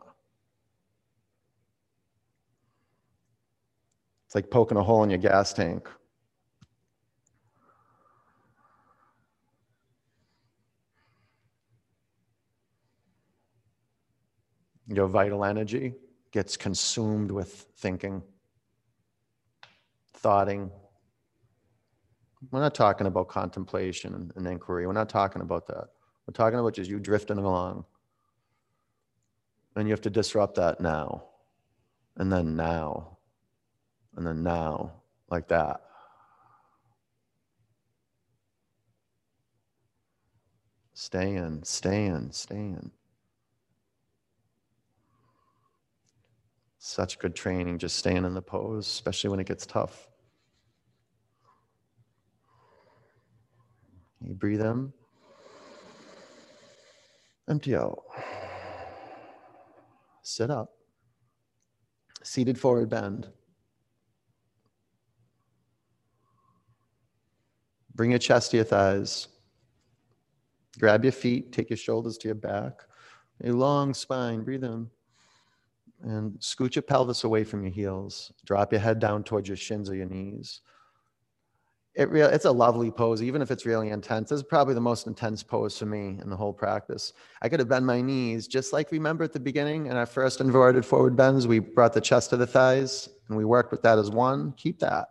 [4.27, 5.89] It's like poking a hole in your gas tank.
[14.89, 15.95] Your vital energy
[16.33, 18.21] gets consumed with thinking,
[20.15, 20.73] thoughting.
[22.51, 24.87] We're not talking about contemplation and, inquiry.
[24.87, 25.89] We're not talking about that.
[26.27, 27.85] We're talking about just you drifting along.
[29.77, 31.25] And you have to disrupt that now.
[32.17, 33.19] And then now.
[34.17, 34.93] And then now,
[35.31, 35.83] like that.
[40.95, 42.91] Stay in, stay in, stay in.
[46.79, 50.09] Such good training, just staying in the pose, especially when it gets tough.
[54.27, 54.93] You breathe in,
[57.49, 58.03] empty out.
[60.23, 60.71] Sit up,
[62.23, 63.29] seated forward bend.
[67.95, 69.29] Bring your chest to your thighs.
[70.79, 72.81] Grab your feet, take your shoulders to your back.
[73.45, 74.89] A long spine, breathe in
[76.03, 78.33] and scoot your pelvis away from your heels.
[78.45, 80.61] Drop your head down towards your shins or your knees.
[81.95, 84.31] It real, it's a lovely pose, even if it's really intense.
[84.31, 87.13] This is probably the most intense pose for me in the whole practice.
[87.41, 90.41] I could have bent my knees, just like remember at the beginning in our first
[90.41, 93.99] inverted forward bends, we brought the chest to the thighs and we worked with that
[93.99, 94.53] as one.
[94.57, 95.09] Keep that.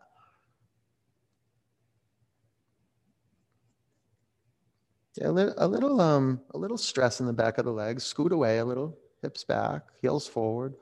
[5.15, 8.03] Yeah, a little, a little, um, a little stress in the back of the legs.
[8.03, 10.73] Scoot away a little, hips back, heels forward.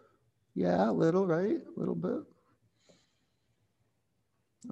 [0.56, 1.60] Yeah, a little, right?
[1.76, 2.24] A little bit.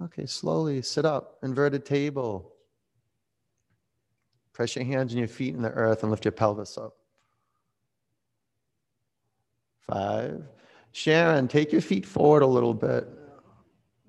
[0.03, 2.53] Okay, slowly sit up, inverted table.
[4.53, 6.95] Press your hands and your feet in the earth and lift your pelvis up.
[9.87, 10.43] Five.
[10.91, 13.07] Sharon, take your feet forward a little bit.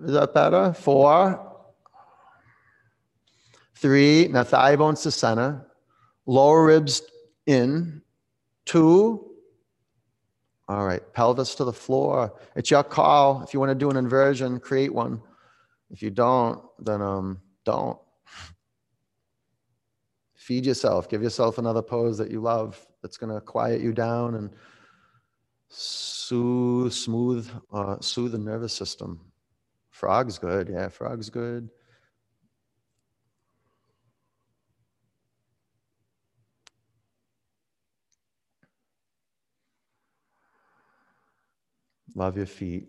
[0.03, 0.73] Is that better?
[0.73, 1.47] Four.
[3.77, 4.29] Three.
[4.29, 5.67] Now thigh bones to center.
[6.27, 7.03] Lower ribs
[7.47, 8.03] in.
[8.67, 9.27] Two.
[10.69, 12.39] All right, pelvis to the floor.
[12.55, 13.43] It's your call.
[13.43, 15.21] If you want to do an inversion, create one.
[15.91, 17.99] If you don't, then um, don't.
[20.35, 21.09] Feed yourself.
[21.09, 24.51] Give yourself another pose that you love that's going to quiet you down and
[25.69, 29.21] soothe, smooth, uh, soothe the nervous system.
[29.91, 30.69] Frog's good.
[30.69, 31.69] Yeah, frog's good.
[42.15, 42.89] Love your feet.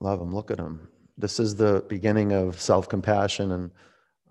[0.00, 0.34] Love them.
[0.34, 0.88] Look at them.
[1.22, 3.70] This is the beginning of self compassion and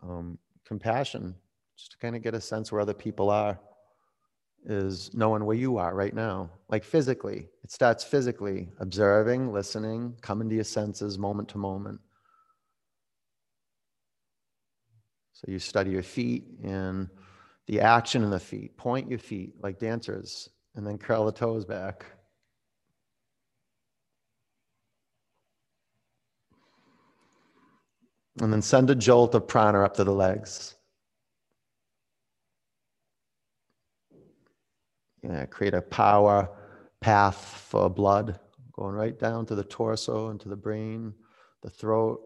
[0.03, 1.33] um, compassion,
[1.77, 3.57] just to kind of get a sense where other people are,
[4.65, 6.49] is knowing where you are right now.
[6.67, 12.01] Like physically, it starts physically, observing, listening, coming to your senses moment to moment.
[15.31, 17.07] So you study your feet and
[17.67, 18.75] the action in the feet.
[18.75, 22.05] Point your feet like dancers and then curl the toes back.
[28.39, 30.75] And then send a jolt of prana up to the legs.
[35.21, 36.49] Yeah, create a power
[37.01, 38.39] path for blood
[38.73, 41.13] going right down to the torso and to the brain,
[41.61, 42.21] the throat,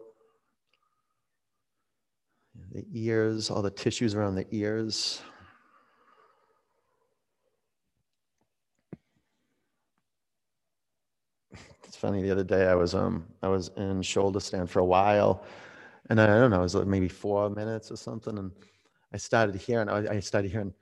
[2.72, 5.20] the ears, all the tissues around the ears.
[11.84, 12.22] It's funny.
[12.22, 15.44] The other day, I was um I was in shoulder stand for a while,
[16.08, 18.38] and I don't know, it was like maybe four minutes or something.
[18.38, 18.52] And
[19.12, 20.72] I started hearing, I started hearing,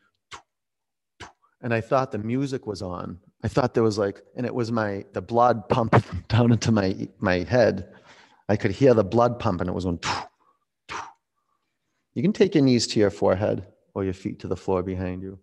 [1.62, 3.18] and I thought the music was on.
[3.42, 7.08] I thought there was like, and it was my, the blood pumping down into my,
[7.18, 7.92] my head.
[8.48, 10.00] I could hear the blood pump and it was going.
[12.14, 15.22] You can take your knees to your forehead or your feet to the floor behind
[15.22, 15.38] you.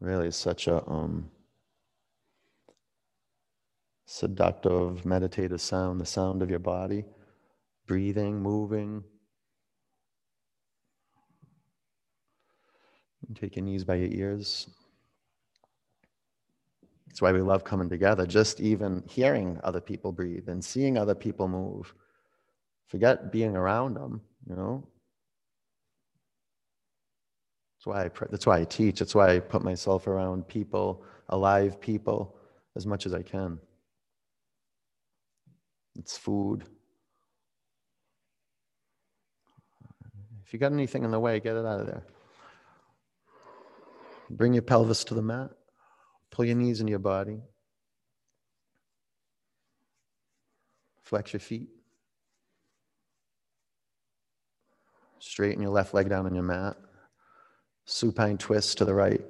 [0.00, 1.30] Really, such a, um,
[4.12, 7.02] seductive, meditative sound, the sound of your body,
[7.86, 9.02] breathing, moving.
[13.34, 14.68] take your knees by your ears.
[17.06, 21.14] That's why we love coming together, just even hearing other people breathe and seeing other
[21.14, 21.94] people move.
[22.88, 24.86] Forget being around them, you know.
[27.78, 28.98] That's why I, that's why I teach.
[28.98, 32.36] That's why I put myself around people, alive people,
[32.76, 33.58] as much as I can.
[35.98, 36.64] It's food.
[40.44, 42.04] If you got anything in the way, get it out of there.
[44.30, 45.50] Bring your pelvis to the mat.
[46.30, 47.40] Pull your knees into your body.
[51.02, 51.68] Flex your feet.
[55.18, 56.76] Straighten your left leg down on your mat.
[57.84, 59.20] Supine twist to the right.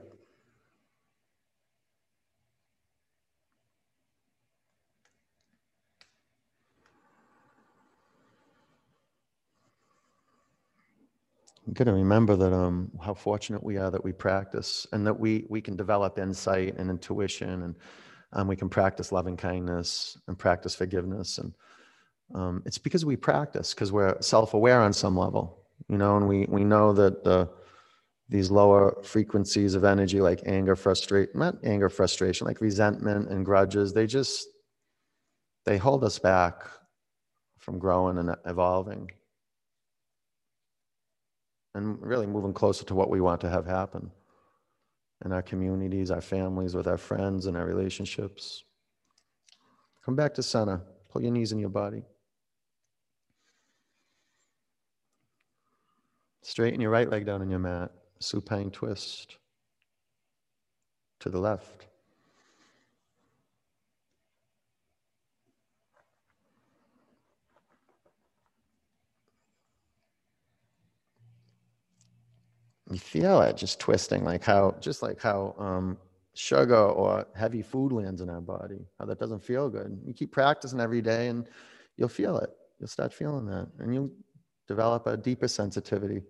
[11.67, 15.19] You got to remember that um, how fortunate we are that we practice and that
[15.19, 17.75] we we can develop insight and intuition and
[18.33, 21.39] um, we can practice loving kindness and practice forgiveness.
[21.39, 21.53] And
[22.35, 26.47] um, it's because we practice because we're self-aware on some level you know and we
[26.49, 27.49] we know that the
[28.29, 33.93] these lower frequencies of energy like anger frustration not anger frustration like resentment and grudges
[33.93, 34.49] they just
[35.65, 36.63] they hold us back
[37.59, 39.11] from growing and evolving
[41.75, 44.11] and really moving closer to what we want to have happen
[45.25, 48.65] in our communities, our families, with our friends, and our relationships.
[50.05, 50.81] Come back to center.
[51.11, 52.05] Pull your knees in your body.
[56.43, 57.93] Straighten your right leg down on your mat.
[58.19, 59.37] Supine twist
[61.21, 61.87] to the left.
[72.95, 75.99] You feel it just twisting like how just like how um,
[76.35, 79.99] sugar or heavy food lands in our body how that doesn't feel good.
[80.05, 81.49] You keep practicing every day and
[81.97, 82.51] you'll feel it.
[82.79, 84.11] You'll start feeling that and you'll
[84.69, 86.23] develop a deeper sensitivity.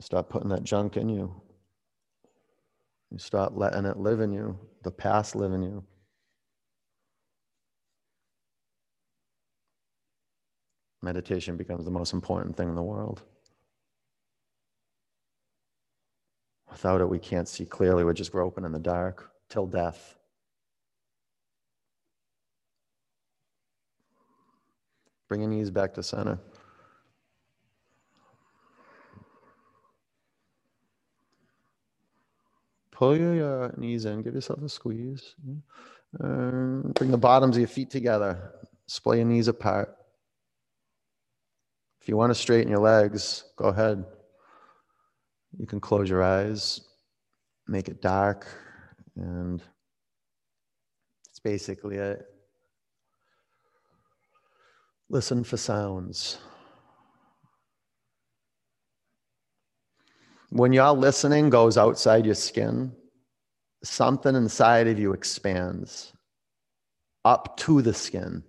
[0.00, 1.34] Stop putting that junk in you
[3.14, 5.84] you start letting it live in you, the past live in you.
[11.00, 13.22] Meditation becomes the most important thing in the world.
[16.68, 18.02] Without it, we can't see clearly.
[18.02, 20.16] We're just groping in the dark till death.
[25.28, 26.40] Bring your knees back to center.
[32.94, 35.34] Pull your uh, knees in, give yourself a squeeze.
[36.16, 38.52] bring the bottoms of your feet together.
[38.86, 39.94] Splay your knees apart.
[42.00, 44.04] If you want to straighten your legs, go ahead.
[45.58, 46.82] You can close your eyes,
[47.66, 48.46] make it dark,
[49.16, 49.60] and
[51.30, 52.24] it's basically it.
[55.08, 56.38] Listen for sounds.
[60.54, 62.92] When y'all listening goes outside your skin,
[63.82, 66.12] something inside of you expands
[67.24, 68.44] up to the skin.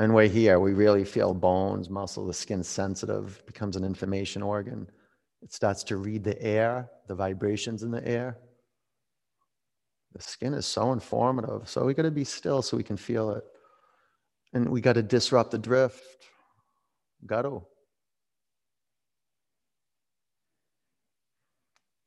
[0.00, 4.88] And we're here, we really feel bones, muscle, the skin sensitive, becomes an information organ.
[5.40, 8.38] It starts to read the air, the vibrations in the air.
[10.14, 11.68] The skin is so informative.
[11.68, 13.44] So we got to be still so we can feel it.
[14.52, 16.02] And we got to disrupt the drift.
[17.24, 17.64] Got to.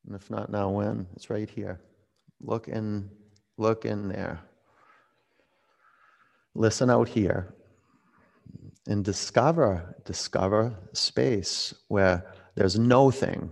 [0.07, 1.05] And if not now, when?
[1.15, 1.81] It's right here.
[2.39, 3.09] Look in,
[3.57, 4.39] look in there.
[6.55, 7.53] Listen out here
[8.87, 12.25] and discover, discover space where
[12.55, 13.51] there's no thing.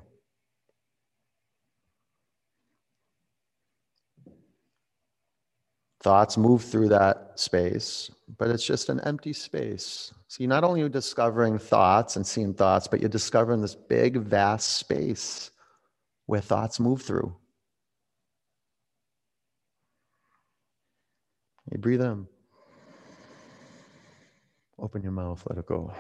[6.02, 10.14] Thoughts move through that space, but it's just an empty space.
[10.28, 14.78] So you're not only discovering thoughts and seeing thoughts, but you're discovering this big, vast
[14.78, 15.52] space
[16.26, 17.36] where thoughts move through.
[21.72, 22.28] You breathe in.
[24.78, 25.94] Open your mouth, let it go.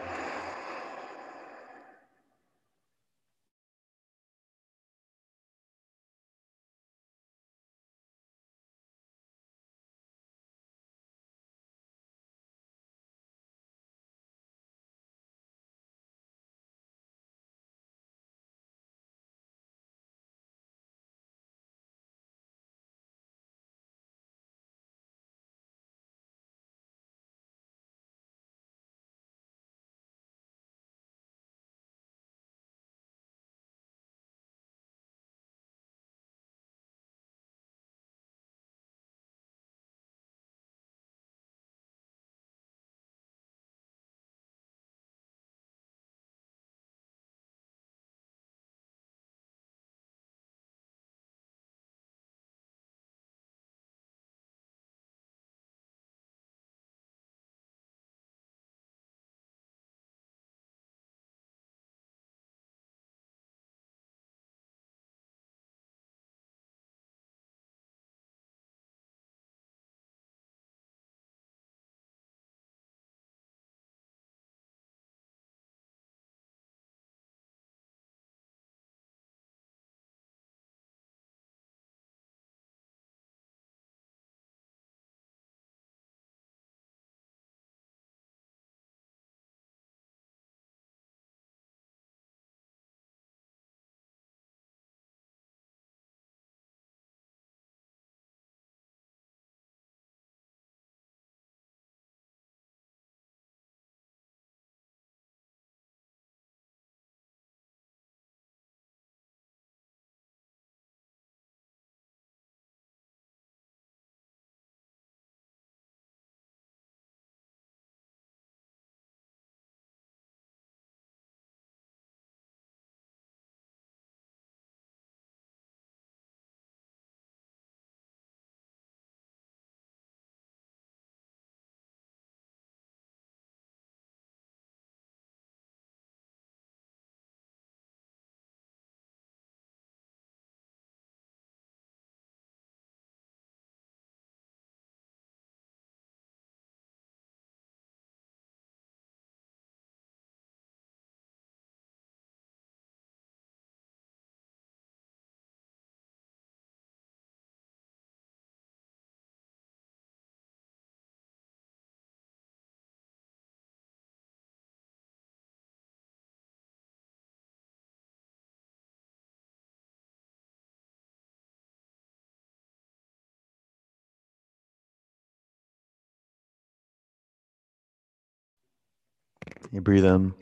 [179.75, 180.33] You breathe in.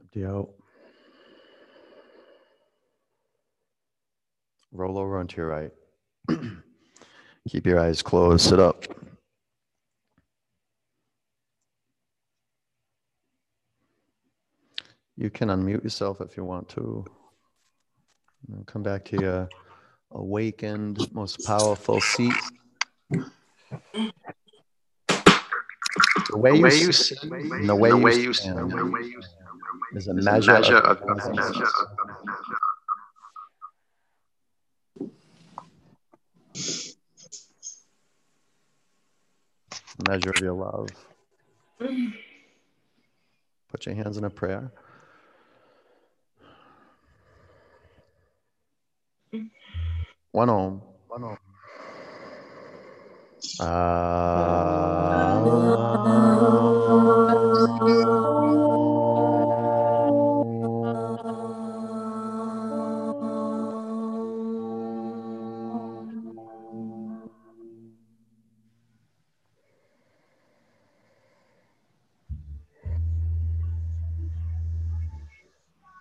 [0.00, 0.50] Empty out.
[4.70, 5.72] Roll over onto your right.
[7.48, 8.48] Keep your eyes closed.
[8.48, 8.84] Sit up.
[15.16, 17.04] You can unmute yourself if you want to.
[18.52, 19.48] And come back to your
[20.12, 22.34] awakened, most powerful seat.
[26.30, 28.70] The way you, way you sit sit and the way, the you, way you stand
[28.70, 29.04] stand
[29.94, 31.36] is a is a measure, measure of, of your presence.
[31.36, 31.72] presence.
[40.06, 40.88] measure of your love.
[43.70, 44.72] Put your hands in a prayer.
[50.32, 50.82] One om.
[51.08, 51.38] One om.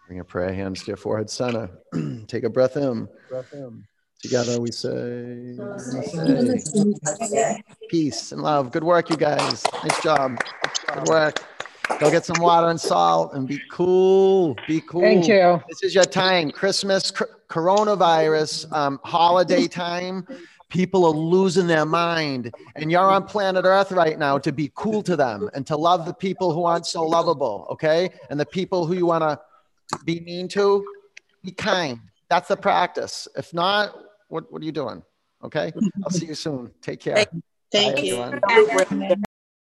[0.08, 1.70] Bring your prayer hands to your forehead center.
[2.28, 3.08] Take a breath in.
[3.30, 3.86] Breath in.
[4.22, 7.62] Together we say, Namaste.
[7.90, 8.72] peace and love.
[8.72, 9.64] Good work, you guys.
[9.84, 10.40] Nice job.
[10.94, 11.44] Good work.
[12.00, 14.56] Go get some water and salt and be cool.
[14.68, 15.02] Be cool.
[15.02, 15.62] Thank you.
[15.70, 16.50] This is your time.
[16.50, 20.28] Christmas, cr- coronavirus, um, holiday time.
[20.70, 25.02] People are losing their mind, and you're on planet Earth right now to be cool
[25.04, 27.68] to them and to love the people who aren't so lovable.
[27.72, 29.40] Okay, and the people who you want to
[30.04, 30.86] be mean to,
[31.44, 32.00] be kind.
[32.30, 33.28] That's the practice.
[33.38, 33.96] If not,
[34.28, 35.04] what what are you doing?
[35.44, 35.74] Okay.
[36.04, 36.72] I'll see you soon.
[36.82, 37.28] Take care.
[37.72, 38.22] Thank Bye, you.
[38.22, 39.24] everyone.